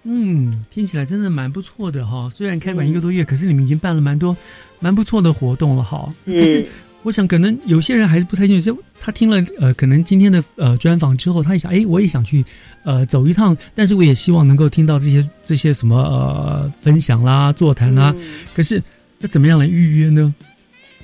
[0.03, 2.30] 嗯，听起来真的蛮不错的哈。
[2.30, 4.36] 虽然开馆一个多月，可是你们已经办了蛮多
[4.80, 6.10] 蛮不错的活动了哈。
[6.26, 6.68] 是。
[7.02, 8.66] 我想，可能有些人还是不太清楚。
[8.66, 12.43] 就他听了呃，可能今天的呃专访之后，他一想，哎，我也想去
[12.84, 13.56] 呃走一趟。
[13.74, 18.14] 但是我也希望能够听到这些这些什么呃分享啦、座谈啦。
[18.54, 18.84] 可是
[19.18, 20.34] 那怎么样来预约呢？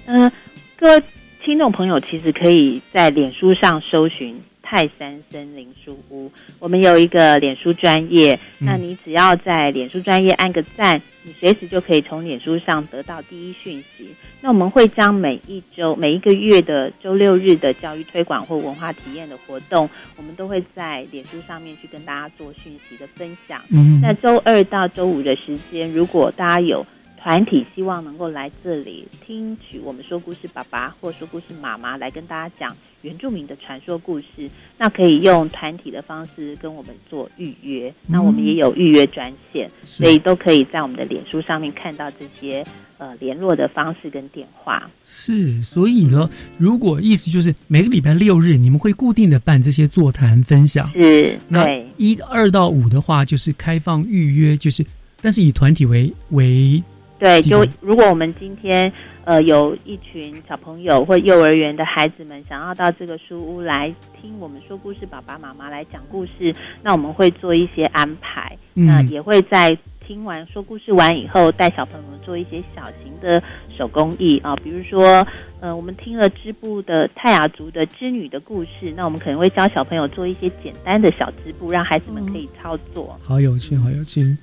[0.06, 0.32] 嗯，
[0.78, 1.04] 各位
[1.44, 4.36] 听众朋友，其实可以在脸书上搜寻。
[4.66, 14.10] 泰山森林书屋，我们有一个脸书专业，那你只要在脸书专业按个赞，你随时就可以从脸书上得到第一讯息。
[14.42, 19.88] 那我们会将每一周、每一个月的周六日的教育推广或文化体验的活动，
[20.18, 23.62] 我们都会在脸书上面去跟大家做讯息的分享。
[23.72, 26.86] 嗯，那周二到周五的时间，如果大家有。
[27.26, 34.48] 团体希望能够来这里听取我们说故事爸爸或说故事妈妈来跟大家讲原住民的传说故事，
[34.78, 37.92] 那可以用团体的方式跟我们做预约。
[38.06, 42.64] 那我们也有预约专线，所以都可以在我们的脸书上面看到这些
[43.00, 44.88] 呃联络的方式跟电话。
[45.04, 51.68] 是，所以呢，如果意思就是每个礼拜六日你们会固定的办这些座谈分享，是，那
[51.98, 54.86] 一二到五的话就是开放预约，就是
[55.24, 56.84] 但是以团体为为。
[57.18, 58.92] 对，就如果我们今天
[59.24, 66.54] 呃有一群小朋友或幼儿园的孩子们想要到这个书屋来听我们说故事，爸爸妈妈来讲故事，
[66.84, 73.42] 那我们会做一些安排，那也会在听完说故事完以后，带小朋友们做一些小型的
[73.76, 75.26] 手工艺啊，比如说
[75.62, 83.18] 呃我们听了织布的泰雅族的织女的故事，那我们可能会教小朋友做一些简单的小织布，让孩子们可以操作。
[83.24, 84.38] 好有趣，好有趣。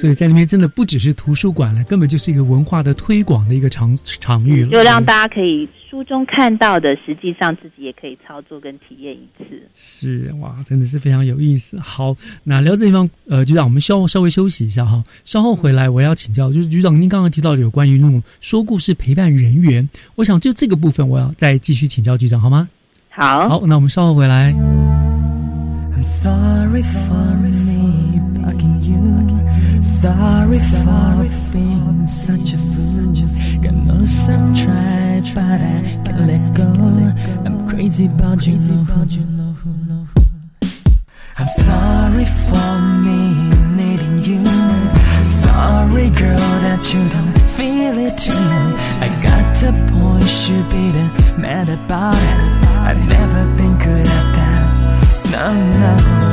[0.00, 4.70] 所以在那边真的不只是图书馆了，根本就是一个文化的推广的一个场场域了。
[4.70, 9.44] 就让大家可以书中看到的，实际上自己也可以操作跟体验一次。
[9.74, 11.80] 是哇，真的是非常有意思。
[11.80, 22.68] 好，那聊这地方，呃，局长，我们稍稍微休息一下哈，稍后回来我要请教，就是局长您刚刚提到的有关于那种说故事陪伴人员，我想就这个部分我要再继续请教局长好吗？
[23.08, 24.54] 好，好，那我们稍后回来。
[26.04, 27.67] Sorry for
[31.52, 33.12] being such a fool.
[33.62, 36.70] God knows I've tried, but I can't let go.
[37.44, 39.74] I'm crazy about you, know who.
[41.36, 43.20] I'm sorry for me
[43.76, 44.44] needing you.
[45.24, 48.46] Sorry, girl, that you don't feel it too.
[49.04, 50.92] I got the point, should be
[51.40, 52.38] mad about it.
[52.88, 54.58] I've never been good at that.
[55.32, 56.27] No, no,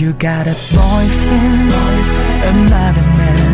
[0.00, 1.70] you got a boyfriend,
[2.52, 3.52] another man,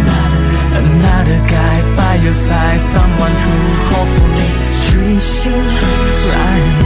[0.82, 3.56] another guy by your side, someone who
[3.92, 4.52] hopefully
[4.86, 5.58] treats you
[6.32, 6.76] right.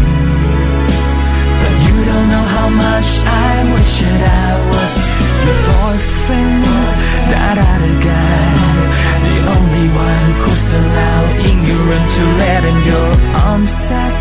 [1.60, 4.94] But you don't know how much I wish that I was
[5.44, 6.64] your boyfriend,
[7.30, 8.46] that other guy,
[9.28, 11.78] the only one who's allowing you
[12.16, 13.10] to let in your
[13.44, 14.14] arms at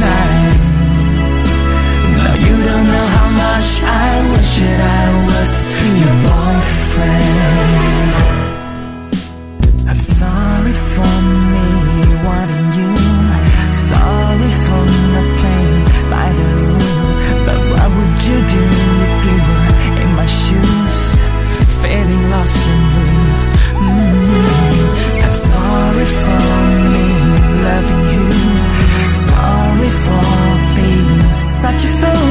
[0.00, 0.65] night
[2.64, 5.52] don't know how much I wish that I was
[6.00, 8.10] your boyfriend.
[9.90, 11.14] I'm sorry for
[11.52, 11.66] me
[12.26, 12.90] wanting you.
[13.90, 14.82] Sorry for
[15.14, 17.12] not playing by the rule.
[17.46, 18.62] But what would you do
[19.06, 21.00] if you were in my shoes,
[21.82, 23.46] feeling lost and blue?
[25.24, 26.46] I'm sorry for
[26.92, 27.06] me
[27.66, 28.26] loving you.
[29.28, 30.28] Sorry for
[30.76, 31.32] being
[31.62, 32.25] such a fool.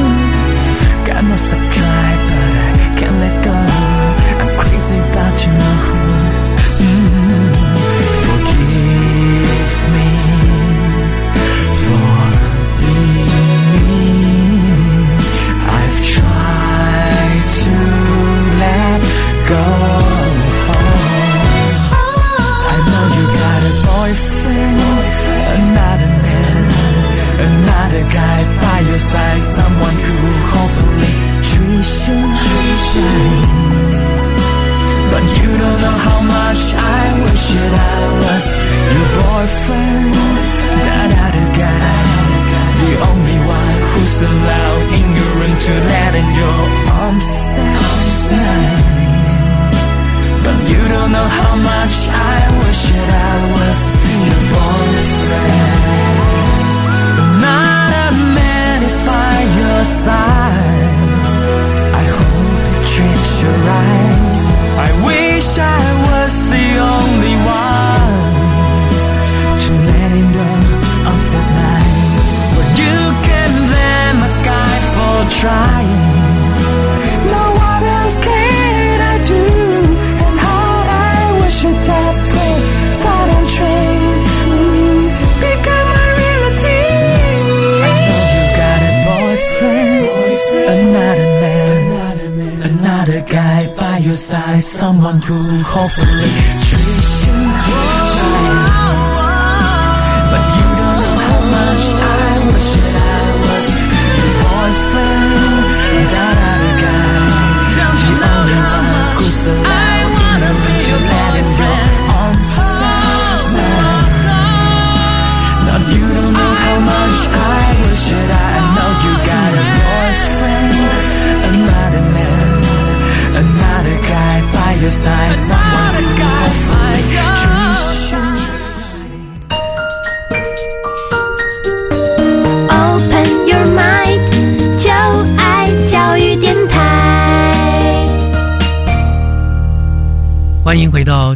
[95.98, 96.45] Absolute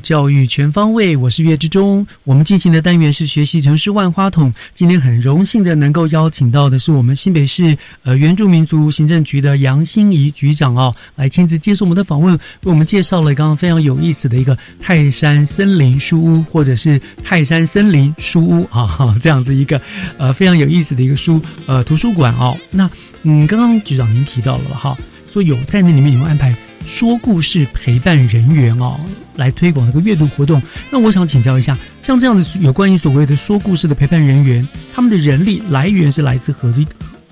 [0.00, 2.06] 教育全方位，我是岳志忠。
[2.24, 4.52] 我们进行的单元是学习城市万花筒。
[4.74, 19.80] 今天很荣幸的能够邀请到的是我们新北市呃原住民族行政局的杨心怡局长哦，来亲自接受我们的访问，为我们介绍了刚刚非常有意思的一个泰山森林书屋，或者是泰山森林书屋啊哈这样子一个
[20.18, 22.56] 呃非常有意思的一个书呃图书馆哦。
[22.70, 22.90] 那
[23.22, 24.96] 嗯，刚刚局长您提到了哈，
[25.30, 26.56] 说有在那里面有安排。
[26.86, 28.98] 说故事陪伴人员哦，
[29.36, 30.60] 来推广这个阅读活动。
[30.90, 36.86] 那我想请教一下，像这样的有关于所谓的说故事的陪伴人员，他们的人力来源是来自何地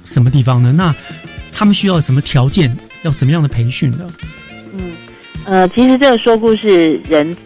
[0.05, 0.73] 什么地方呢？
[0.73, 0.95] 那
[1.53, 2.77] 他们需要什么条件？
[3.03, 4.11] 要什么样的培训呢？
[4.75, 4.93] 嗯，
[5.45, 7.37] 呃，其实这个说故事人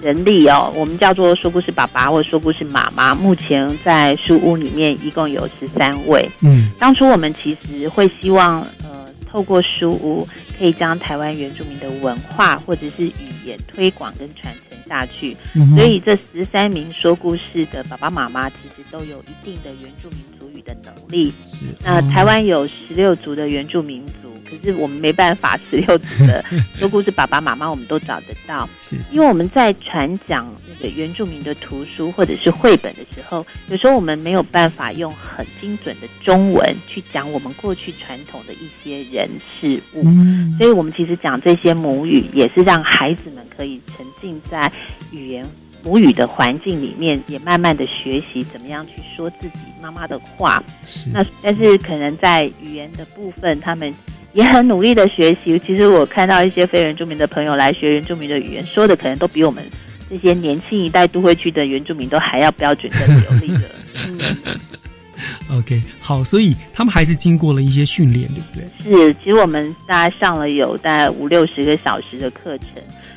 [0.00, 3.12] 人力哦，我们叫做说故事爸爸或说故事妈妈。
[3.12, 6.30] 目前在书屋里面一共有十三位。
[6.40, 8.89] 嗯，当初我们其实会希望呃，
[9.30, 10.26] 透过书屋
[10.58, 15.36] 可以将台湾原住民的文化或者是语言推广跟传承下去。
[15.54, 21.32] 嗯所以这十三名说故事的爸爸妈妈其实都有一定的原住民族语的能力。
[21.46, 24.29] 是，那台湾有十六族的原住民族。
[24.50, 26.44] 可是我们没办法，十六族的
[26.78, 28.96] 说故事爸爸妈妈我们都找得到，是。
[29.12, 39.30] 因为我们在传讲那个原住民的图书或者是绘本的时候，有时候我们没有办法用很精准的中文去讲我们过去传统的一些人
[39.60, 40.56] 事物，嗯。
[40.58, 44.70] 所以我们其实讲这些母语，也是让孩子们可以沉浸在
[45.12, 45.46] 语言
[45.82, 50.62] 母语的环境里面，也慢慢的学习怎么样去说自己妈妈的话。
[50.82, 53.94] 是那但是可能在语言的部分，他们
[54.32, 55.58] 也很努力的学习。
[55.66, 59.64] 其实我看到一些非原住民的朋友来学原住民的语言，说的可能都比我们
[60.08, 63.70] 这些年轻一代都会区的原住民都还要标准跟流利的。
[64.06, 69.06] 嗯，OK，好，所以他们还是经过了一些训练，对不对？
[69.08, 72.68] 是，其实我们大概上了有大概五六十个小时的课程。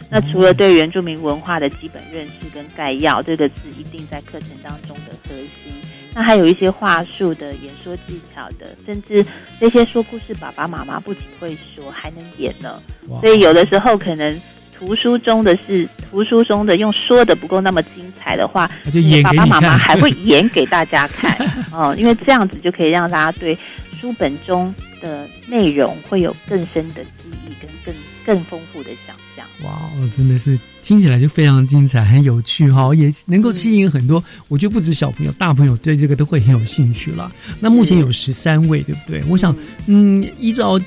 [0.09, 5.73] 那除了对原住民文化的基本认识跟概要，这个是一定在课程当中的核心。
[6.15, 9.25] 那还有一些话术的演说技巧的，甚至
[9.59, 12.79] 这些说故事爸爸妈妈不仅会说，还能演呢。
[13.19, 14.41] 所以有的时候可能
[14.77, 21.35] 图书中的是图书中的用说的不够那么精彩的话，就演爸爸妈妈还会演给大家 看
[21.71, 23.57] 哦，因为这样子就可以让大家对
[23.91, 27.11] 书本中的内容会有更深的记
[27.45, 27.95] 忆跟更
[28.25, 29.45] 更丰富的想象。
[29.63, 34.21] 哇，哦，真的是听起来就非常精彩，很有趣哈，也能够吸引很多。
[34.49, 37.31] 我觉得不止小朋友，大朋友对这个都会很有兴趣了。
[37.61, 39.23] 那目前有十三位，对不对？
[39.29, 39.55] 我想，
[39.87, 40.77] 嗯，依照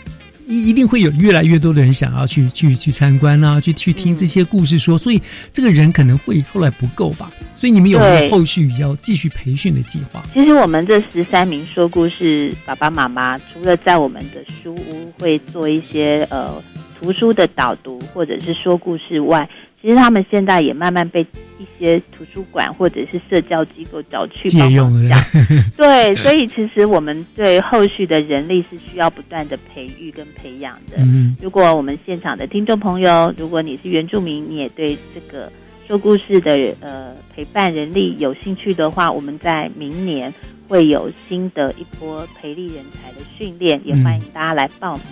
[0.47, 5.21] 一一定会有越来越多的人想要去去去参观啊，去去听这些故事说，所以
[5.51, 7.33] 这个人可能会后来不够吧。
[7.55, 10.23] 所以你们有没有后续要继续培训的计划？
[10.35, 16.63] 其实我们这十三名说故事爸爸妈妈，除了在我们的书屋会做一些呃
[17.01, 19.49] 图书的导读或者是说故事外，
[19.87, 21.25] 其实他们现在也慢慢被
[21.61, 25.17] 一些图书馆或者是社交机构找去借帮用了。
[25.79, 30.97] 对，所以其实我们对后续的人力是需要不断的培育跟培养的。
[30.99, 35.53] 嗯如果我们现场的听众朋友，如果你是原住民，你也对这个
[35.87, 40.35] 说故事的呃陪伴人力有兴趣的话，我们在明年
[40.67, 45.05] 会有新的一波培力人才的训练，也欢迎大家来报名。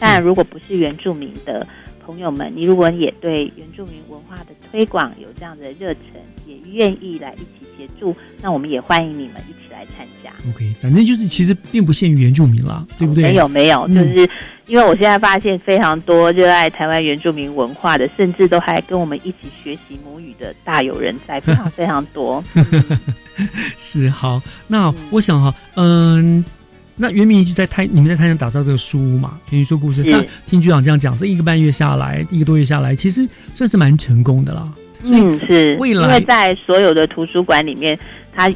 [0.00, 1.64] 当然，如果不是原住民的
[2.06, 10.30] 朋友们，你如果也对原住民文化的推广有这样的热忱，也愿意来一起协助，那我们也欢迎你们一起来参加。
[10.48, 13.24] OK，反正就是其实并不限于原住民啦，对不对？
[13.24, 14.30] 没有没有，嗯就是
[14.66, 22.42] 因为我现在发现非常多热爱台湾原住民文化的，甚至都还跟我们一起学习母语的大有人在，非常非常多。
[23.76, 26.44] 是好，那我想哈，嗯。
[26.96, 30.02] 那袁明就在台，你们在台上打造这个书屋嘛，原于说故事。
[30.02, 34.72] 是那听局长这样讲，这一个半月下来，一个多月下来，其实算是蛮成功的啦。
[35.02, 37.98] 嗯，是未来因为在所有的图书馆里面，
[38.32, 38.50] 它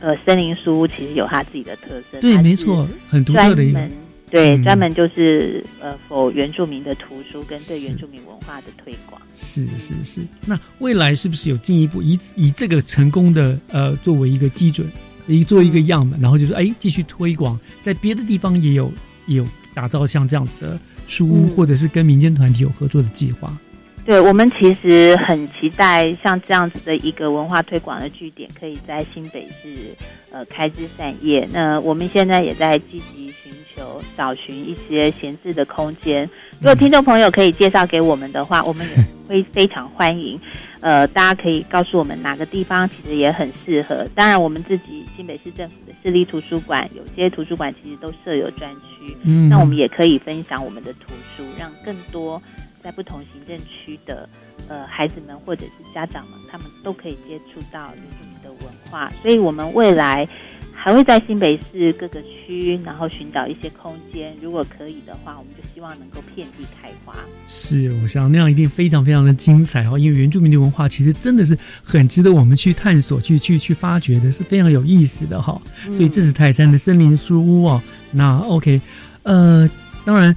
[0.00, 3.90] 呃森林书屋其实有它自己的特色，对，没错，很独特的一门
[4.30, 9.20] 对，嗯专门就是呃否原住民的图书跟对原住民文化的推广。
[9.34, 14.88] 是是是，那未来是不是有进一步以以这个成功的呃作为一个基准，
[15.26, 18.92] 一做一个样本，然后就是哎继续推广，在别的地方也有
[19.26, 23.56] 也有打造像这样子的书屋，嗯或者是跟民间团体有合作的计划。
[24.04, 29.96] 对我们其实很期待像这样子的一个文化推广的据点，可以在新北市
[30.30, 31.48] 呃开枝散叶。
[31.50, 36.28] 那我们现在也在积极寻求找寻一些闲置的空间。
[36.60, 38.96] 如果听众朋友可以介绍给我们的话，我们也
[39.26, 40.38] 会非常欢迎。
[40.80, 44.06] 呃，大家可以告诉我们哪个地方其实也很适合。
[44.14, 52.40] 当然，我们自己新北市政府的市立图书馆，有些图书馆其实都设有专区，嗯那我们也可以分享我们的图书，让更多
[52.84, 54.28] 在不同行政区的
[54.68, 59.10] 呃孩子们或者是家长们，他们都可以接触到原住民的文化。
[59.22, 60.28] 所以，我们未来
[60.70, 64.36] 还会在新北市各个区，然后寻找一些空间。
[64.42, 67.16] 如果可以的话，我们就希望能够遍地开花。
[67.46, 77.82] 是，我想那样一定非常非常的精彩哦，因为原住民的文化其实真的是很值得我们去探索、去去去发掘的，是非常有意思的哈、嗯所以这是泰山的森林书屋哦。
[78.12, 78.78] 那 OK，
[79.22, 79.68] 呃，
[80.04, 80.36] 当然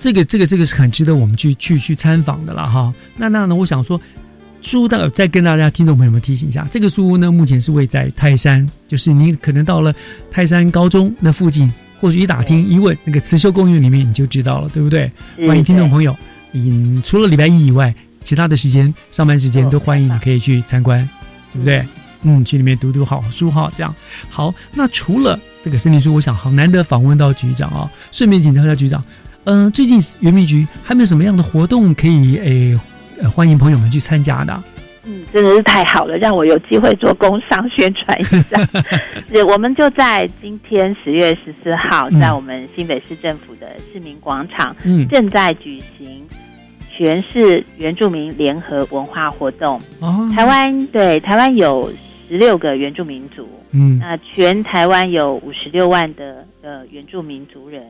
[0.00, 2.92] 这个这个这个是很值得我们去去去参访的了哈。
[3.16, 4.00] 那那呢，我想说。
[4.62, 9.90] 书屋的再跟大家听众朋友们提醒一下，这个书屋呢，目前是位在泰山，就是你可能到了
[10.30, 15.10] 泰山高中那附近，或许一打听一问那个慈秀公园里面，你就知道了，对不对？
[15.46, 16.14] 欢迎听众朋友，
[16.52, 21.08] 嗯，除了礼拜一以外，其他的时间上班时间都欢迎你可以去参观，
[21.54, 21.82] 对不对？
[22.24, 23.96] 嗯，去里面读读好书哈，这样
[24.28, 24.54] 好。
[24.74, 29.02] 那除了这个森林书，我想好难得访问到局长啊，顺便请教一下局长，
[29.52, 32.78] 嗯、最近原民局还没有什么样的活动可以诶、
[33.20, 34.64] 呃欢迎朋友们去参加的啊？
[35.04, 38.58] 嗯，真的是太好了，让我有机会做工商宣传一下。
[39.28, 46.26] 对，我们就在今天十月十四号，嗯在我们新北市政府的市民广场，嗯正在举行
[46.90, 49.80] 全市原住民联合文化活动。
[50.00, 51.92] 哦台湾对台湾有
[52.28, 57.82] 十六个原住民族，嗯那全台湾有五十六万的呃原住民族人，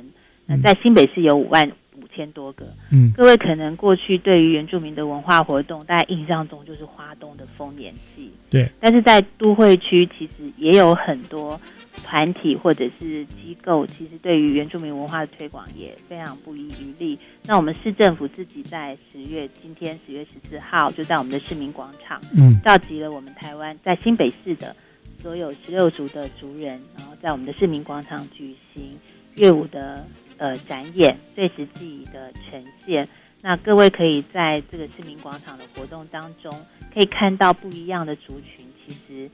[0.50, 2.66] 那嗯在新北市有五万五千多个。
[2.90, 11.60] 嗯各位可能过去对于原住民的文化活动，大家印象中就是花东的丰年祭，对，但是在都会区其实也有很多
[12.04, 17.18] 团体或者是机构，其实对于原住民文化的推广也非常不遗余力。
[17.46, 24.74] 那我们市政府自己在十月，今天十月十四号，就在我们的市民广场，嗯召集了我们台湾在新北市的
[25.18, 28.98] 所有十六族的族人，然后在我们的市民广场举行
[29.36, 30.04] 乐舞的
[30.40, 33.06] 呃展演、碎石记忆的呈现。
[33.42, 36.50] 那各位可以在这个市民广场的活动当中，
[36.92, 39.30] 可以看到不一样的族群，其实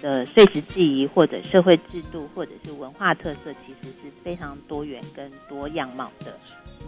[0.00, 6.36] 的碎石记忆或者社会制度或者是文化特色，其实是非常多元跟多样貌的。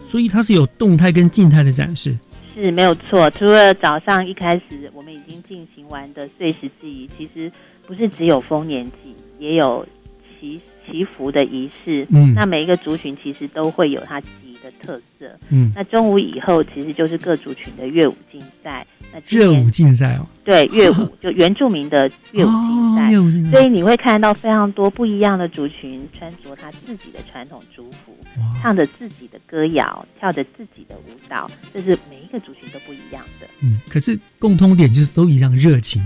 [0.05, 2.17] 所以它是有动态跟静态的展示。
[2.53, 3.29] 是没有错。
[3.31, 7.51] 除了早上一开始我们已经进行完的碎石记忆，其实
[7.85, 9.85] 不是只有丰年祭，也有
[10.39, 12.07] 祈祈福的仪式。
[12.09, 15.29] 嗯那每一个族群其实都会有它自己的特色。
[15.49, 18.85] 嗯那中午以后其实就是各族群的乐舞竞赛。
[19.13, 28.15] 那今年热舞竞赛哦，对乐舞 就原住民的乐舞竞赛，哦舞竞赛所以你会看到非常多不一样的族群穿着他自己的传统族服，
[28.61, 33.47] 唱着自己的歌谣，跳着自己的舞蹈，这是每一个族群都不一样的。
[33.61, 36.01] 嗯，可是共通点就是都一样热情、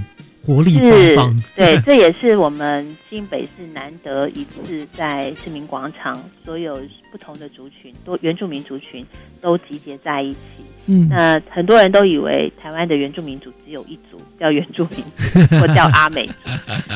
[0.46, 1.36] 活力是爆放。
[1.56, 6.80] 对，这也是我们新北市难得一次在市民广场，所有
[7.12, 9.06] 不同的族群，多原住民族群
[9.42, 10.40] 都集结在一起。
[10.88, 16.34] 嗯那很多人都以为台湾的原住民族只有一族，叫原住民族 或叫阿美族，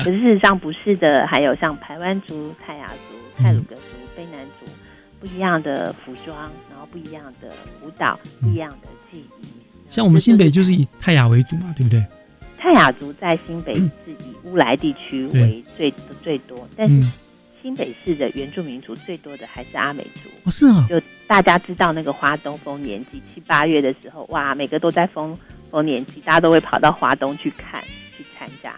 [0.04, 3.82] 可是事实上不是的，还有像台湾族、泰雅族、泰鲁格族、
[4.16, 4.72] 卑南族
[5.20, 6.38] 不一样的服装，
[6.70, 7.50] 然后不一样的
[7.84, 9.46] 舞蹈，不一样的记忆。
[9.90, 12.06] 像我们新北就是以泰雅为主嘛，对不对？
[12.60, 15.90] 泰雅族在新北市以乌来地区为最
[16.22, 17.10] 最多，但是
[17.62, 20.30] 新北市的原住民族最多的还是阿美族。
[20.44, 25.38] 哦，是啊，就大家知道那个花东丰年祭，七八月的时候，哇，每个都在丰
[25.72, 27.82] 丰年祭，大家都会跑到华东去看
[28.18, 28.76] 去参加。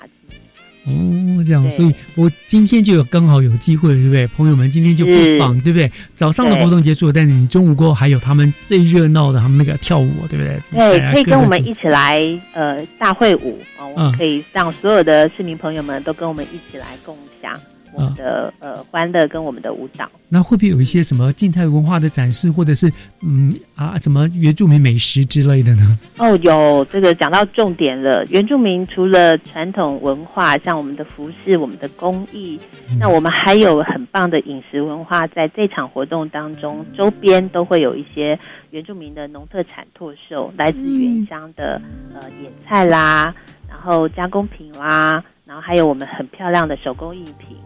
[0.85, 4.25] 哦，这样，所以我今天就有刚好有机会，对不对？
[4.27, 5.91] 朋友们，今天就不妨，对不对？
[6.15, 10.59] 早上的活动结束，但是你中午过后还有他们最热闹的，他们那个跳舞，对不对？
[10.71, 12.21] 对，可以跟我们一起来，
[12.53, 17.53] 呃，大会舞啊，我们可以让所有的市民朋友们都跟我们一起来共享。
[17.93, 25.97] 我们的呃欢乐跟我们的舞蹈，那会不会有一些什么静态文化的展示，或者是嗯啊什么原住民美食之类的呢？
[26.17, 28.23] 哦，有这个讲到重点了。
[28.25, 32.59] 原住民除了传统文化，像我们的服饰、我们的工艺，
[32.99, 35.27] 那我们还有很棒的饮食文化。
[35.27, 38.37] 在这场活动当中，周边都会有一些
[38.69, 41.81] 原住民的农特产拓售，来自原乡的
[42.13, 43.33] 呃野菜啦，
[43.69, 47.57] 然后加工品啦，然后还有我们很漂亮的手工艺品。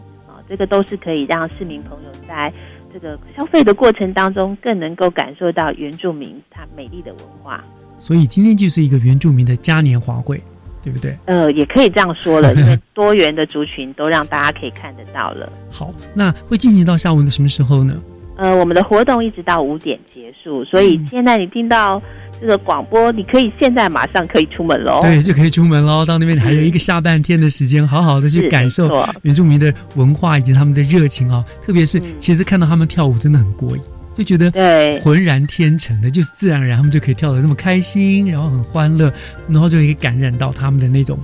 [0.48, 2.52] 这个都是可以让市民朋友在
[2.92, 7.64] 这个消费的过程当中，更能够感受到原住民它美丽的文化。
[7.98, 10.42] 所以今天就是一个原住民的嘉年华会，
[10.82, 11.16] 对不对？
[11.26, 15.50] 呃，也可以这样说了，因为多元的族群都让大家可以看得到了。
[15.70, 18.00] 好，那会进行到下午的什么时候呢？
[18.36, 22.00] 呃，我们的活动一直到五点结束，所以现在你听到。
[22.40, 25.00] 这个广播，你可以现在马上可以出门喽。
[25.02, 26.04] 对，就可以出门喽。
[26.04, 28.90] 到那边还有一个下半天的时间，好好的去感受
[29.22, 31.44] 原住民的文化以及他们的热情啊。
[31.62, 33.82] 特别是，其实看到他们跳舞真的很过瘾，
[34.14, 34.50] 就觉得
[35.00, 39.12] 浑然天成的，就是自然而然他们就可以跳得这么开心，然后很欢乐，
[39.48, 41.18] 然后就可以感染到他们的那种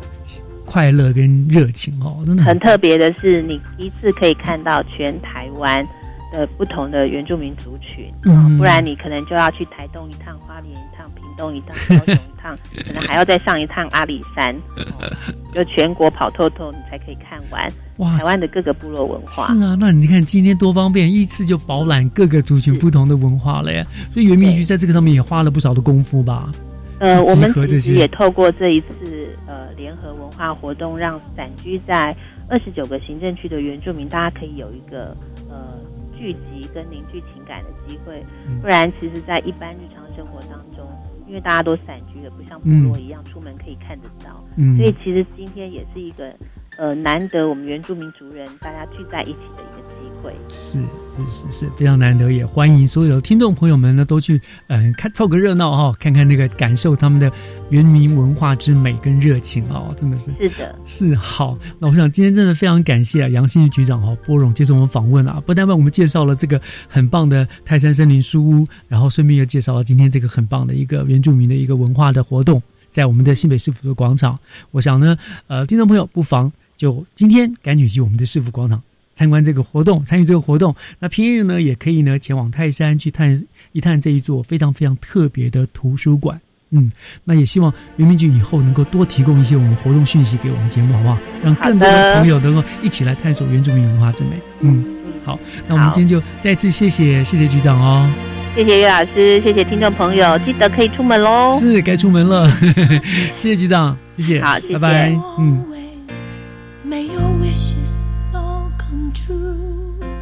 [0.65, 2.23] 快乐跟热情哦。
[2.27, 5.87] 真的很特别的是，你一次可以看到全台湾。
[6.33, 14.57] 的不同的原住民族群，嗯，不然你可能就要去台东一趟、花莲一趟、屏东一趟、高雄一趟， 可能还要再上一趟阿里山，
[15.55, 19.47] 就全国跑透透，你才可以看完哇台湾的各个部落文化。
[19.47, 23.87] 是啊，那你看今天多方便，一次就饱览各个族群不同的文化了耶。
[24.11, 26.51] 所以原民局在这个上面也花了不少的功夫吧？
[26.99, 32.17] 呃，我们其实也透过这一次呃联合文化活动，让散居在
[32.49, 35.17] 二十九个行政区的原住民，大家可以有一个
[35.51, 35.79] 呃。
[36.23, 38.25] 聚集跟凝聚情感的机会，
[38.61, 40.89] 不然其实，在一般日常生活当中，
[41.27, 44.45] 因为大家都散居了，不像部落一样出门可以看得到，
[44.77, 46.33] 所以其实今天也是一个
[46.77, 50.35] 呃难得我们原住民族人大家聚在一起的一个机会。
[50.49, 50.81] 是
[51.17, 57.31] 是是是，非常难得，也欢迎所有的听众朋友们呢都去嗯看凑个热闹哈，看看那个感受他们的。
[57.71, 61.57] 原民文化之美跟热情哦，真的是是的，是好。
[61.79, 72.61] 那我想今天真的非常感谢啊，杨新局长哈，波荣接受我们访问啊，不但为我们介绍了这个很棒的泰山森林书屋，然后顺便又介绍了今天这个很棒的一个原住民的一个文化的活动，
[72.91, 74.39] 在我们的新北市府的广场。
[74.71, 75.17] 我想呢，
[75.47, 78.83] 呃，听众朋友不妨就今天赶紧去我们的市府广场
[79.15, 80.75] 参观这个活动，参与这个活动。
[80.99, 83.43] 那平日呢，也可以呢前往泰山去探
[83.73, 86.41] 一探这一座非常非常特别的图书馆。
[86.75, 86.91] 嗯，
[87.23, 91.19] 那也希望原民局以后能够多提供一些我们活动讯息给我们节目，好不好？
[91.45, 94.41] 让更多的朋友能够一起来探索原住民文化之美。
[94.61, 94.83] 嗯，
[95.23, 98.11] 好，那我们今天就再次谢谢谢谢局长哦，
[98.57, 101.53] 谢谢岳老师，谢谢听众朋友，记得可以出门喽。
[101.53, 102.51] 是该出门了，
[103.37, 105.92] 谢谢局长，谢谢，好，拜拜，嗯。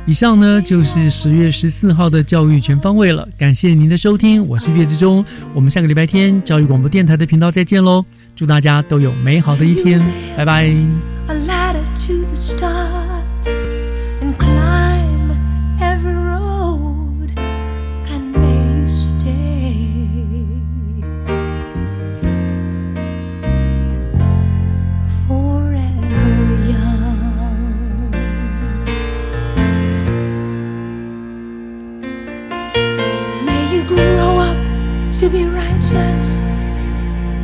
[0.06, 8.04] 以上呢就是十月十四号的教育全方位了，感谢您的收听，我是岳志忠，我们下个礼拜天教育广播电台的频道再见喽，
[8.34, 10.02] 祝大家都有美好的一天，
[10.36, 10.74] 拜拜。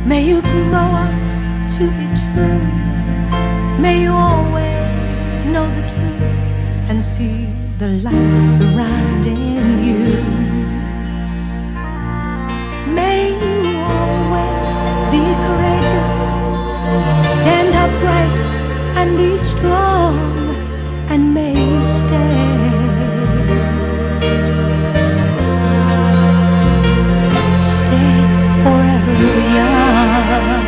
[0.07, 1.11] May you grow up
[1.75, 2.63] to be true.
[3.77, 5.19] May you always
[5.51, 6.29] know the truth
[6.89, 10.07] and see the light surrounding you.
[12.99, 14.79] May you always
[15.11, 16.15] be courageous,
[17.35, 18.37] stand upright
[18.99, 20.15] and be strong,
[21.11, 21.76] and may
[30.39, 30.66] time.